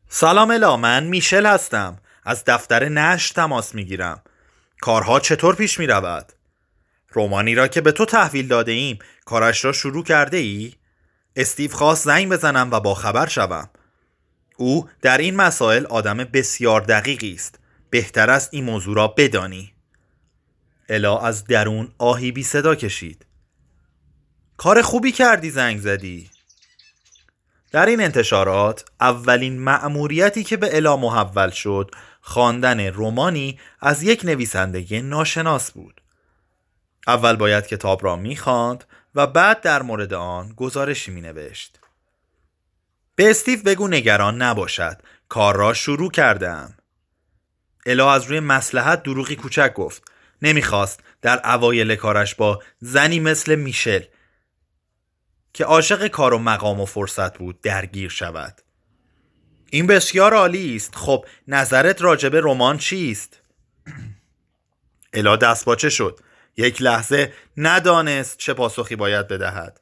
سلام 0.09 0.51
الا 0.51 0.77
من 0.77 1.05
میشل 1.05 1.47
هستم. 1.47 1.99
از 2.25 2.45
دفتر 2.45 2.89
نش 2.89 3.31
تماس 3.31 3.75
می 3.75 3.85
گیرم. 3.85 4.23
کارها 4.81 5.21
چطور 5.21 5.55
پیش 5.55 5.79
می 5.79 5.87
رود؟ 5.87 6.33
رومانی 7.09 7.55
را 7.55 7.69
که 7.69 7.81
به 7.81 7.93
تو 7.93 8.05
تحویل 8.05 8.49
داده 8.49 8.73
ایم 8.73 8.99
کارش 9.25 9.65
را 9.65 9.73
شروع 9.73 10.05
کرده 10.05 10.37
ای؟ 10.37 10.75
استیو 11.37 11.73
خواست 11.73 12.05
زنگ 12.05 12.33
بزنم 12.33 12.71
و 12.71 12.81
با 12.81 12.95
خبر 12.95 13.27
شوم. 13.27 13.71
او 14.57 14.89
در 15.03 15.19
این 15.19 15.37
مسائل 15.37 15.87
آدم 15.87 16.17
بسیار 16.17 16.81
دقیقی 16.81 17.35
است. 17.35 17.59
بهتر 17.91 18.31
است 18.31 18.49
این 18.53 18.65
موضوع 18.65 18.97
را 18.97 19.09
بدانی. 19.09 19.73
الا 20.89 21.19
از 21.19 21.45
درون 21.45 21.93
آهی 21.99 22.33
بی 22.33 22.43
صدا 22.43 22.75
کشید. 22.75 23.27
کار 24.57 24.83
خوبی 24.83 25.13
کردی 25.13 25.51
زنگ 25.51 25.81
زدی. 25.81 26.31
در 27.73 27.87
این 27.87 28.01
انتشارات 28.01 28.85
اولین 29.01 29.61
مأموریتی 29.61 30.45
که 30.45 30.57
به 30.57 30.77
الا 30.77 30.97
محول 30.97 31.51
شد 31.51 31.91
خواندن 32.21 32.81
رومانی 32.81 33.59
از 33.81 34.03
یک 34.03 34.25
نویسنده 34.25 35.01
ناشناس 35.01 35.71
بود. 35.71 36.01
اول 37.07 37.37
باید 37.37 37.67
کتاب 37.67 38.05
را 38.05 38.17
می‌خواند 38.17 38.85
و 39.15 39.27
بعد 39.27 39.61
در 39.61 39.83
مورد 39.83 40.15
آن 40.15 40.53
گزارشی 40.57 41.11
می 41.11 41.21
نوشت. 41.21 41.82
به 43.15 43.31
استیو 43.31 43.63
بگو 43.63 43.89
نگران 43.89 44.43
نباشد. 44.43 45.03
کار 45.29 45.57
را 45.57 45.75
شروع 45.75 46.11
کردم. 46.11 46.77
الا 47.87 48.13
از 48.13 48.25
روی 48.25 48.41
مسلحت 48.41 49.03
دروغی 49.03 49.37
کوچک 49.37 49.75
گفت. 49.75 50.03
نمی‌خواست 50.43 51.01
در 51.23 51.55
اوایل 51.55 51.95
کارش 51.95 52.35
با 52.35 52.63
زنی 52.81 53.21
مثل 53.21 53.55
میشل 53.55 54.03
که 55.53 55.65
عاشق 55.65 56.07
کار 56.07 56.35
و 56.35 56.39
مقام 56.39 56.81
و 56.81 56.87
فرصت 56.87 57.39
بود 57.39 57.61
درگیر 57.61 58.11
شود. 58.11 58.63
این 59.71 59.87
بسیار 59.87 60.35
عالی 60.35 60.77
است. 60.77 60.95
خب 60.95 61.27
نظرت 61.49 62.03
راجب 62.03 62.37
رمان 62.37 62.79
چیست؟ 62.79 63.41
الا 65.15 65.37
دستپاچه 65.37 65.91
شد. 65.91 66.21
یک 66.57 66.83
لحظه 66.83 67.33
ندانست 67.57 68.39
چه 68.39 68.55
پاسخی 68.55 68.97
باید 68.97 69.29
بدهد. 69.29 69.81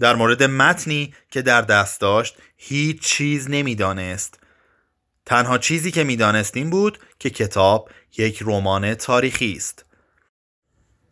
در 0.00 0.16
مورد 0.16 0.42
متنی 0.42 1.14
که 1.30 1.42
در 1.42 1.62
دست 1.62 2.00
داشت 2.00 2.36
هیچ 2.56 3.00
چیز 3.00 3.50
نمی‌دانست. 3.50 4.40
تنها 5.26 5.58
چیزی 5.58 5.90
که 5.90 6.04
می‌دانست 6.04 6.56
این 6.56 6.70
بود 6.70 6.98
که 7.18 7.30
کتاب 7.30 7.90
یک 8.18 8.42
رمان 8.46 8.94
تاریخی 8.94 9.52
است. 9.56 9.84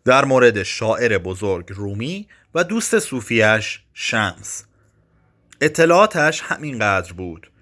در 0.05 0.25
مورد 0.25 0.63
شاعر 0.63 1.19
بزرگ 1.19 1.67
رومی 1.69 2.29
و 2.55 2.65
دوست 2.65 2.99
صوفیش 2.99 3.81
شمس. 3.95 4.65
اطلاعاتش 5.61 6.43
همینقدر 6.43 7.13
بود. 7.13 7.53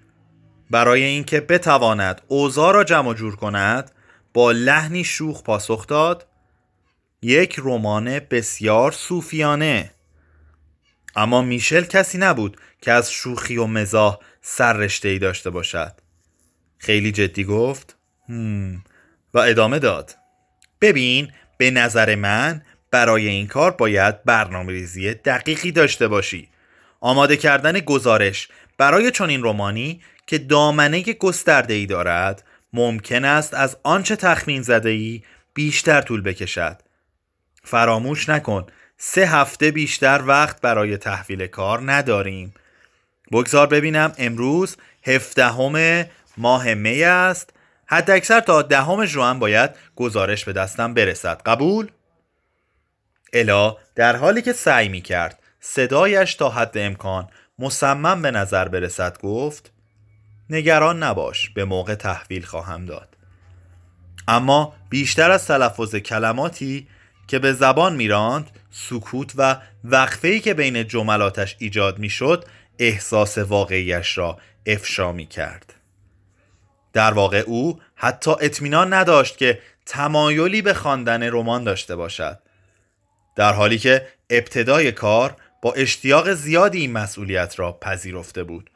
برای 0.71 1.03
اینکه 1.03 1.41
بتواند 1.41 2.21
اوضاع 2.27 2.73
را 2.73 2.83
جمع 2.83 3.13
جور 3.13 3.35
کند 3.35 3.91
با 4.33 4.51
لحنی 4.51 5.03
شوخ 5.03 5.43
پاسخ 5.43 5.87
داد 5.87 6.27
یک 7.21 7.55
رمان 7.63 8.19
بسیار 8.19 8.91
صوفیانه. 8.91 9.91
اما 11.17 11.41
میشل 11.41 11.83
کسی 11.83 12.17
نبود 12.17 12.57
که 12.81 12.91
از 12.91 13.11
شوخی 13.11 13.57
و 13.57 13.65
مزاح 13.65 14.19
سر 14.41 14.89
ای 15.03 15.19
داشته 15.19 15.49
باشد. 15.49 15.91
خیلی 16.77 17.11
جدی 17.11 17.43
گفت 17.43 17.97
هم. 18.29 18.83
و 19.33 19.39
ادامه 19.39 19.79
داد 19.79 20.15
ببین 20.81 21.31
به 21.57 21.71
نظر 21.71 22.15
من 22.15 22.61
برای 22.91 23.27
این 23.27 23.47
کار 23.47 23.71
باید 23.71 24.23
برنامه 24.23 24.71
ریزی 24.71 25.13
دقیقی 25.13 25.71
داشته 25.71 26.07
باشی. 26.07 26.49
آماده 26.99 27.37
کردن 27.37 27.79
گزارش 27.79 28.47
برای 28.77 29.11
چنین 29.11 29.43
رومانی 29.43 30.01
که 30.27 30.37
دامنه 30.37 31.01
گسترده 31.01 31.73
ای 31.73 31.85
دارد 31.85 32.43
ممکن 32.73 33.25
است 33.25 33.53
از 33.53 33.77
آنچه 33.83 34.15
تخمین 34.15 34.61
زده 34.61 34.89
ای 34.89 35.23
بیشتر 35.53 36.01
طول 36.01 36.21
بکشد. 36.21 36.77
فراموش 37.63 38.29
نکن 38.29 38.65
سه 38.97 39.25
هفته 39.25 39.71
بیشتر 39.71 40.23
وقت 40.27 40.61
برای 40.61 40.97
تحویل 40.97 41.47
کار 41.47 41.91
نداریم. 41.91 42.53
بگذار 43.31 43.67
ببینم 43.67 44.13
امروز 44.17 44.77
هفدهم 45.07 46.05
ماه 46.37 46.73
می 46.73 47.03
است. 47.03 47.49
حد 47.85 48.11
اکثر 48.11 48.39
تا 48.39 48.61
دهم 48.61 49.05
ژوئن 49.05 49.39
باید 49.39 49.71
گزارش 49.95 50.45
به 50.45 50.53
دستم 50.53 50.93
برسد. 50.93 51.41
قبول؟ 51.45 51.87
الا 53.33 53.77
در 53.95 54.15
حالی 54.15 54.41
که 54.41 54.53
سعی 54.53 54.89
می 54.89 55.01
کرد 55.01 55.39
صدایش 55.59 56.35
تا 56.35 56.49
حد 56.49 56.77
امکان 56.77 57.27
مصمم 57.59 58.21
به 58.21 58.31
نظر 58.31 58.67
برسد 58.67 59.17
گفت 59.17 59.71
نگران 60.49 61.03
نباش 61.03 61.49
به 61.49 61.65
موقع 61.65 61.95
تحویل 61.95 62.45
خواهم 62.45 62.85
داد. 62.85 63.17
اما 64.27 64.73
بیشتر 64.89 65.31
از 65.31 65.47
تلفظ 65.47 65.95
کلماتی 65.95 66.87
که 67.27 67.39
به 67.39 67.53
زبان 67.53 67.95
میراند 67.95 68.49
سکوت 68.77 69.31
و 69.35 69.57
وقفه‌ای 69.83 70.39
که 70.39 70.53
بین 70.53 70.87
جملاتش 70.87 71.55
ایجاد 71.59 71.99
می‌شد 71.99 72.45
احساس 72.79 73.37
واقعیش 73.37 74.17
را 74.17 74.37
افشا 74.65 75.11
می 75.11 75.25
کرد 75.25 75.73
در 76.93 77.13
واقع 77.13 77.43
او 77.47 77.81
حتی 77.95 78.31
اطمینان 78.31 78.93
نداشت 78.93 79.37
که 79.37 79.61
تمایلی 79.85 80.61
به 80.61 80.73
خواندن 80.73 81.23
رمان 81.23 81.63
داشته 81.63 81.95
باشد. 81.95 82.39
در 83.35 83.53
حالی 83.53 83.77
که 83.77 84.07
ابتدای 84.29 84.91
کار 84.91 85.35
با 85.61 85.73
اشتیاق 85.73 86.33
زیادی 86.33 86.79
این 86.79 86.91
مسئولیت 86.91 87.59
را 87.59 87.71
پذیرفته 87.71 88.43
بود. 88.43 88.69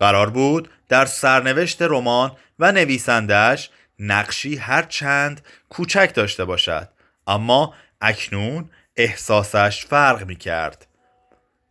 قرار 0.00 0.30
بود 0.30 0.70
در 0.88 1.06
سرنوشت 1.06 1.82
رمان 1.82 2.32
و 2.58 2.72
نویسندهش 2.72 3.70
نقشی 3.98 4.56
هر 4.56 4.82
چند 4.82 5.40
کوچک 5.68 6.12
داشته 6.14 6.44
باشد 6.44 6.88
اما 7.26 7.74
اکنون 8.00 8.70
احساسش 9.02 9.86
فرق 9.86 10.26
می 10.26 10.36
کرد 10.36 10.86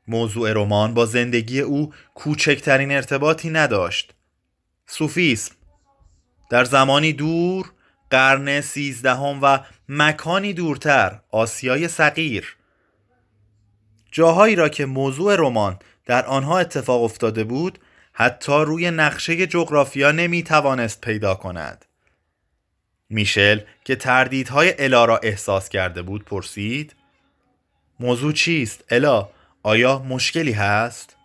موضوع 0.07 0.53
رمان 0.53 0.93
با 0.93 1.05
زندگی 1.05 1.59
او 1.59 1.93
کوچکترین 2.13 2.91
ارتباطی 2.91 3.49
نداشت. 3.49 4.13
صوفیسم 4.85 5.55
در 6.49 6.63
زمانی 6.63 7.13
دور 7.13 7.71
قرن 8.09 8.61
سیزدهم 8.61 9.39
و 9.41 9.59
مکانی 9.89 10.53
دورتر 10.53 11.19
آسیای 11.31 11.87
صغیر. 11.87 12.57
جاهایی 14.11 14.55
را 14.55 14.69
که 14.69 14.85
موضوع 14.85 15.35
رمان 15.35 15.79
در 16.05 16.25
آنها 16.25 16.59
اتفاق 16.59 17.03
افتاده 17.03 17.43
بود 17.43 17.79
حتی 18.13 18.51
روی 18.51 18.91
نقشه 18.91 19.47
جغرافیا 19.47 20.11
نمی 20.11 20.43
توانست 20.43 21.01
پیدا 21.01 21.35
کند. 21.35 21.85
میشل 23.09 23.59
که 23.85 23.95
تردیدهای 23.95 24.73
الا 24.79 25.05
را 25.05 25.17
احساس 25.17 25.69
کرده 25.69 26.01
بود 26.01 26.25
پرسید 26.25 26.95
موضوع 28.01 28.33
چیست؟ 28.33 28.83
الا 28.89 29.29
آیا 29.63 29.99
مشکلی 29.99 30.51
هست؟ 30.51 31.15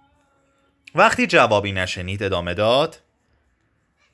وقتی 0.94 1.26
جوابی 1.26 1.72
نشنید 1.72 2.22
ادامه 2.22 2.54
داد 2.54 3.00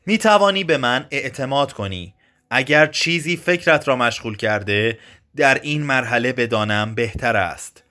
می 0.07 0.18
توانی 0.18 0.64
به 0.64 0.77
من 0.77 1.07
اعتماد 1.11 1.72
کنی. 1.72 2.14
اگر 2.51 2.87
چیزی 2.87 3.37
فکرت 3.37 3.88
را 3.88 3.96
مشغول 3.96 4.37
کرده 4.37 4.98
در 5.37 5.55
این 5.55 5.83
مرحله 5.83 6.33
بدانم 6.33 6.94
بهتر 6.94 7.37
است. 7.37 7.83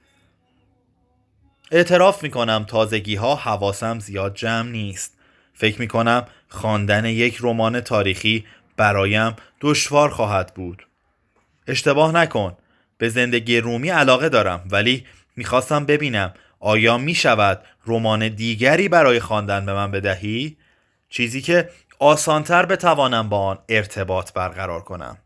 اعتراف 1.71 2.23
می 2.23 2.29
کنم 2.29 2.63
تازگی 2.63 3.15
ها 3.15 3.35
حواسم 3.35 3.99
زیاد 3.99 4.35
جمع 4.35 4.69
نیست. 4.69 5.17
فکر 5.53 5.79
می 5.79 5.87
کنم 5.87 6.27
خواندن 6.49 7.05
یک 7.05 7.37
رمان 7.41 7.81
تاریخی 7.81 8.45
برایم 8.77 9.35
دشوار 9.61 10.09
خواهد 10.09 10.53
بود. 10.53 10.87
اشتباه 11.67 12.11
نکن. 12.11 12.57
به 13.01 13.09
زندگی 13.09 13.59
رومی 13.59 13.89
علاقه 13.89 14.29
دارم 14.29 14.63
ولی 14.71 15.05
می‌خواستم 15.35 15.85
ببینم 15.85 16.33
آیا 16.59 16.97
می 16.97 17.15
شود 17.15 17.63
رمان 17.87 18.27
دیگری 18.27 18.89
برای 18.89 19.19
خواندن 19.19 19.65
به 19.65 19.73
من 19.73 19.91
بدهی؟ 19.91 20.57
چیزی 21.09 21.41
که 21.41 21.69
آسانتر 21.99 22.65
بتوانم 22.65 23.29
با 23.29 23.45
آن 23.45 23.59
ارتباط 23.69 24.33
برقرار 24.33 24.81
کنم. 24.81 25.17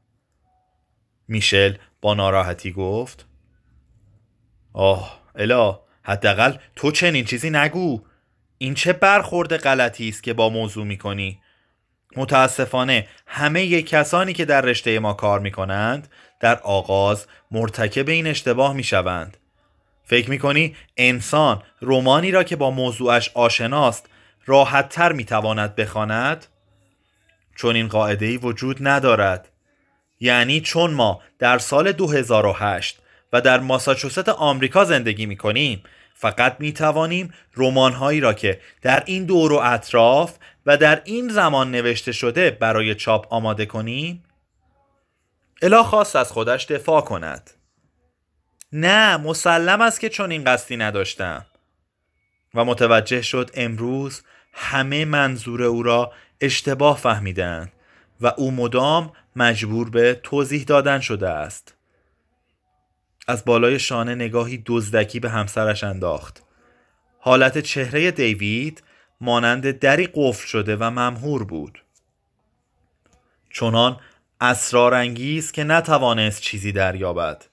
میشل 1.27 1.73
با 2.01 2.13
ناراحتی 2.13 2.71
گفت 2.71 3.25
آه 4.73 5.21
الا 5.35 5.79
حداقل 6.03 6.57
تو 6.75 6.91
چنین 6.91 7.25
چیزی 7.25 7.49
نگو. 7.49 8.01
این 8.57 8.73
چه 8.73 8.93
برخورد 8.93 9.57
غلطی 9.57 10.09
است 10.09 10.23
که 10.23 10.33
با 10.33 10.49
موضوع 10.49 10.85
می‌کنی؟ 10.85 11.39
متاسفانه 12.15 13.07
همه 13.27 13.81
کسانی 13.81 14.33
که 14.33 14.45
در 14.45 14.61
رشته 14.61 14.99
ما 14.99 15.13
کار 15.13 15.39
می 15.39 15.51
کنند 15.51 16.07
در 16.39 16.59
آغاز 16.59 17.27
مرتکب 17.51 18.09
این 18.09 18.27
اشتباه 18.27 18.73
می 18.73 18.83
شوند. 18.83 19.37
فکر 20.03 20.29
می 20.29 20.39
کنی 20.39 20.75
انسان 20.97 21.63
رومانی 21.79 22.31
را 22.31 22.43
که 22.43 22.55
با 22.55 22.71
موضوعش 22.71 23.31
آشناست 23.33 24.09
راحت 24.45 24.89
تر 24.89 25.11
می 25.11 25.25
تواند 25.25 25.75
بخواند؟ 25.75 26.45
چون 27.55 27.75
این 27.75 27.87
قاعده 27.87 28.25
ای 28.25 28.37
وجود 28.37 28.87
ندارد. 28.87 29.49
یعنی 30.19 30.61
چون 30.61 30.91
ما 30.91 31.21
در 31.39 31.57
سال 31.57 31.91
2008 31.91 32.99
و 33.33 33.41
در 33.41 33.59
ماساچوست 33.59 34.29
آمریکا 34.29 34.85
زندگی 34.85 35.25
می 35.25 35.37
کنیم 35.37 35.83
فقط 36.15 36.55
می 36.59 36.73
توانیم 36.73 37.33
رمان 37.57 37.93
هایی 37.93 38.19
را 38.19 38.33
که 38.33 38.61
در 38.81 39.03
این 39.05 39.25
دور 39.25 39.53
و 39.53 39.59
اطراف 39.63 40.37
و 40.65 40.77
در 40.77 41.01
این 41.05 41.29
زمان 41.29 41.71
نوشته 41.71 42.11
شده 42.11 42.51
برای 42.51 42.95
چاپ 42.95 43.33
آماده 43.33 43.65
کنیم 43.65 44.23
الا 45.61 45.83
خواست 45.83 46.15
از 46.15 46.31
خودش 46.31 46.65
دفاع 46.65 47.01
کند. 47.01 47.51
نه 48.71 49.17
مسلم 49.17 49.81
است 49.81 49.99
که 49.99 50.09
چون 50.09 50.31
این 50.31 50.43
قصدی 50.43 50.77
نداشتم. 50.77 51.45
و 52.53 52.65
متوجه 52.65 53.21
شد 53.21 53.51
امروز 53.53 54.21
همه 54.53 55.05
منظور 55.05 55.63
او 55.63 55.83
را 55.83 56.13
اشتباه 56.41 56.97
فهمیدند 56.97 57.71
و 58.21 58.27
او 58.37 58.51
مدام 58.51 59.13
مجبور 59.35 59.89
به 59.89 60.19
توضیح 60.23 60.63
دادن 60.63 60.99
شده 60.99 61.29
است. 61.29 61.75
از 63.27 63.45
بالای 63.45 63.79
شانه 63.79 64.15
نگاهی 64.15 64.63
دزدکی 64.65 65.19
به 65.19 65.29
همسرش 65.29 65.83
انداخت. 65.83 66.43
حالت 67.19 67.57
چهره 67.57 68.11
دیوید 68.11 68.83
مانند 69.21 69.79
دری 69.79 70.09
قفل 70.13 70.47
شده 70.47 70.75
و 70.75 70.83
ممهور 70.83 71.43
بود. 71.43 71.83
چنان 73.53 73.99
اسرارانگیز 74.41 75.51
که 75.51 75.63
نتوانست 75.63 76.41
چیزی 76.41 76.71
دریابد. 76.71 77.45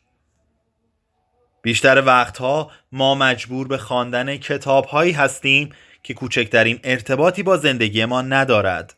بیشتر 1.62 2.02
وقتها 2.06 2.70
ما 2.92 3.14
مجبور 3.14 3.68
به 3.68 3.78
خواندن 3.78 4.36
کتابهایی 4.36 5.12
هستیم 5.12 5.70
که 6.02 6.14
کوچکترین 6.14 6.80
ارتباطی 6.84 7.42
با 7.42 7.56
زندگی 7.56 8.04
ما 8.04 8.22
ندارد. 8.22 8.94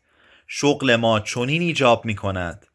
شغل 0.47 0.97
ما 0.97 1.21
چنین 1.21 1.63
ایجاب 1.63 2.05
می 2.05 2.15
کند 2.15 2.67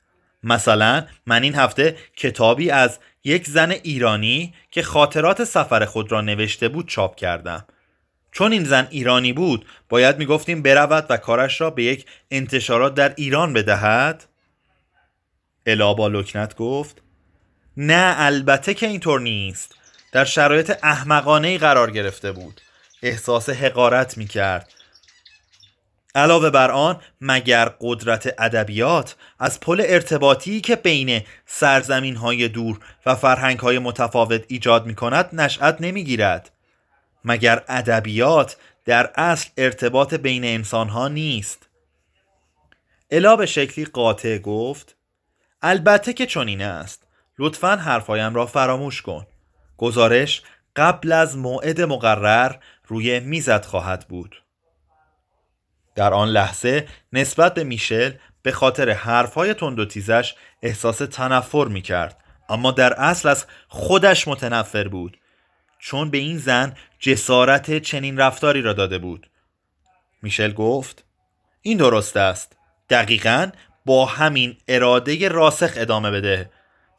مثلا 0.44 1.06
من 1.26 1.44
این 1.44 1.56
هفته 1.56 1.98
کتابی 2.16 2.70
از 2.70 3.00
یک 3.24 3.48
زن 3.48 3.72
ایرانی 3.72 4.54
که 4.72 4.82
خاطرات 4.82 5.44
سفر 5.44 5.86
خود 5.86 6.12
را 6.12 6.22
نوشته 6.22 6.68
بود 6.68 6.88
چاپ 6.88 7.16
کردم. 7.16 7.66
چون 8.32 8.52
این 8.52 8.64
زن 8.64 8.88
ایرانی 8.90 9.34
بود 9.34 9.66
باید 9.90 10.18
می‌گفتیم 10.18 10.62
برود 10.62 11.06
و 11.10 11.18
کارش 11.18 11.62
را 11.62 11.70
به 11.70 11.84
یک 11.84 12.06
انتشارات 12.32 12.94
در 12.94 13.14
ایران 13.18 13.54
بدهد؟ 13.54 14.29
الا 15.66 15.94
با 15.94 16.08
لکنت 16.08 16.56
گفت 16.56 17.02
نه 17.78 18.14
البته 18.18 18.74
که 18.74 18.88
اینطور 18.88 19.22
نیست. 19.22 19.76
در 20.12 20.26
شرایط 20.26 20.78
احمقانه 20.84 21.58
قرار 21.58 21.92
گرفته 21.92 22.32
بود. 22.32 22.62
احساس 23.04 23.50
حقارت 23.50 24.18
می 24.18 24.28
کرد 24.28 24.74
علاوه 26.16 26.50
بر 26.50 26.72
آن 26.72 27.02
مگر 27.22 27.72
قدرت 27.82 28.36
ادبیات 28.38 29.16
از 29.40 29.60
پل 29.60 29.84
ارتباطی 29.86 30.62
که 30.62 30.76
بین 30.76 31.22
سرزمین 31.46 32.16
های 32.16 32.48
دور 32.48 32.80
و 33.06 33.16
فرهنگ 33.16 33.60
های 33.60 33.80
متفاوت 33.80 34.44
ایجاد 34.48 34.86
می 34.86 34.96
کند 34.96 35.30
نشأت 35.34 35.78
نمی 35.80 36.04
گیرد 36.04 36.52
مگر 37.26 37.64
ادبیات 37.68 38.58
در 38.86 39.12
اصل 39.16 39.50
ارتباط 39.58 40.14
بین 40.14 40.44
انسان 40.44 40.90
ها 40.90 41.08
نیست؟ 41.08 41.70
الا 43.12 43.36
به 43.36 43.46
شکلی 43.46 43.86
قاطع 43.86 44.38
گفت 44.38 44.96
البته 45.62 46.14
که 46.14 46.26
چنین 46.26 46.62
است. 46.62 47.08
لطفا 47.40 47.76
حرفایم 47.76 48.36
را 48.36 48.46
فراموش 48.46 49.02
کن. 49.02 49.28
گزارش 49.78 50.42
قبل 50.76 51.12
از 51.12 51.38
موعد 51.38 51.82
مقرر 51.82 52.56
روی 52.88 53.20
میزت 53.20 53.66
خواهد 53.66 54.08
بود. 54.08 54.44
در 55.96 56.14
آن 56.14 56.28
لحظه 56.28 56.88
نسبت 57.14 57.54
به 57.54 57.64
میشل 57.64 58.12
به 58.42 58.52
خاطر 58.52 58.90
حرفهای 58.90 59.54
تند 59.54 59.80
و 59.80 59.86
تیزش 59.86 60.36
احساس 60.62 60.98
تنفر 60.98 61.66
می 61.66 61.82
کرد 61.82 62.18
اما 62.50 62.72
در 62.72 62.94
اصل 62.94 63.30
از 63.30 63.46
خودش 63.68 64.28
متنفر 64.28 64.88
بود. 64.88 65.20
چون 65.80 66.10
به 66.10 66.18
این 66.18 66.38
زن 66.38 66.76
جسارت 67.00 67.80
چنین 67.80 68.18
رفتاری 68.18 68.62
را 68.62 68.74
داده 68.74 68.98
بود. 68.98 69.30
میشل 70.22 70.54
گفت 70.54 71.06
این 71.62 71.78
درست 71.78 72.18
است. 72.18 72.58
دقیقا 72.90 73.52
با 73.86 74.06
همین 74.06 74.58
اراده 74.68 75.28
راسخ 75.28 75.72
ادامه 75.76 76.12
بده 76.12 76.50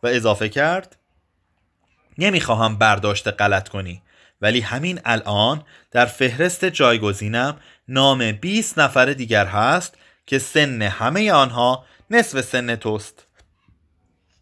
و 0.03 0.07
اضافه 0.07 0.49
کرد 0.49 0.97
نمی‌خواهم 2.19 2.79
برداشت 2.79 3.29
غلط 3.29 3.69
کنی 3.69 4.03
ولی 4.41 4.61
همین 4.61 5.01
الان 5.05 5.63
در 5.91 6.07
فهرست 6.07 6.65
جایگزینم 6.65 7.61
نام 7.89 8.33
20 8.33 8.79
نفر 8.79 9.13
دیگر 9.13 9.47
هست 9.47 9.99
که 10.27 10.39
سن 10.39 10.83
همه 10.83 11.33
آنها 11.33 11.85
نصف 12.11 12.41
سن 12.41 12.77
توست. 12.77 13.27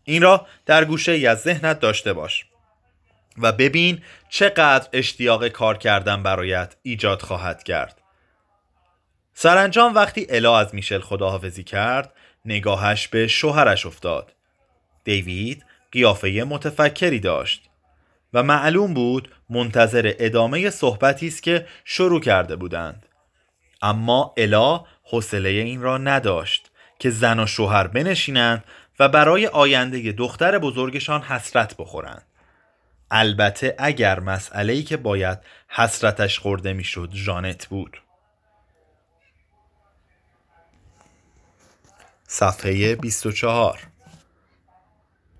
این 0.05 0.22
را 0.22 0.46
در 0.66 0.85
گوشه 0.85 1.12
ای 1.12 1.27
از 1.27 1.40
ذهنت 1.40 1.81
داشته 1.81 2.12
باش 2.12 2.44
و 3.38 3.53
ببین 3.53 4.03
چقدر 4.29 4.88
اشتیاق 4.92 5.48
کار 5.48 5.79
کردن 5.79 6.22
برایت 6.22 6.77
ایجاد 6.83 7.22
خواهد 7.22 7.62
کرد. 7.62 8.01
سرانجام 9.35 9.94
وقتی 9.94 10.27
الا 10.31 10.59
از 10.59 10.74
میشل 10.74 11.01
خداحافظی 11.01 11.64
کرد 11.64 12.12
نگاهش 12.48 13.08
به 13.08 13.26
شوهرش 13.26 13.87
افتاد. 13.87 14.32
دیوید 15.04 15.64
قیافه 15.92 16.44
متفکری 16.48 17.20
داشت 17.20 17.70
و 18.34 18.42
معلوم 18.42 18.94
بود 18.94 19.34
منتظر 19.50 20.12
ادامه 20.18 20.70
صحبتی 20.70 21.26
است 21.26 21.42
که 21.42 21.66
شروع 21.84 22.20
کرده 22.20 22.56
بودند. 22.56 23.06
اما 23.82 24.34
الا 24.37 24.84
حوصله 25.02 25.48
این 25.48 25.82
را 25.82 25.98
نداشت 25.98 26.70
که 26.98 27.11
زن 27.11 27.40
و 27.40 27.46
شوهر 27.46 27.87
بنشینند 27.87 28.64
و 28.98 29.08
برای 29.08 29.46
آینده 29.46 30.12
دختر 30.12 30.58
بزرگشان 30.58 31.22
حسرت 31.22 31.76
بخورند. 31.76 32.26
البته 33.11 33.74
اگر 33.78 34.20
مسئله 34.20 34.72
ای 34.72 34.82
که 34.82 34.96
باید 34.96 35.38
حسرتش 35.68 36.38
خورده 36.38 36.72
می‌شد 36.72 37.11
ژانت 37.12 37.66
بود. 37.66 38.02
صفحه 42.31 42.95
24 42.95 43.88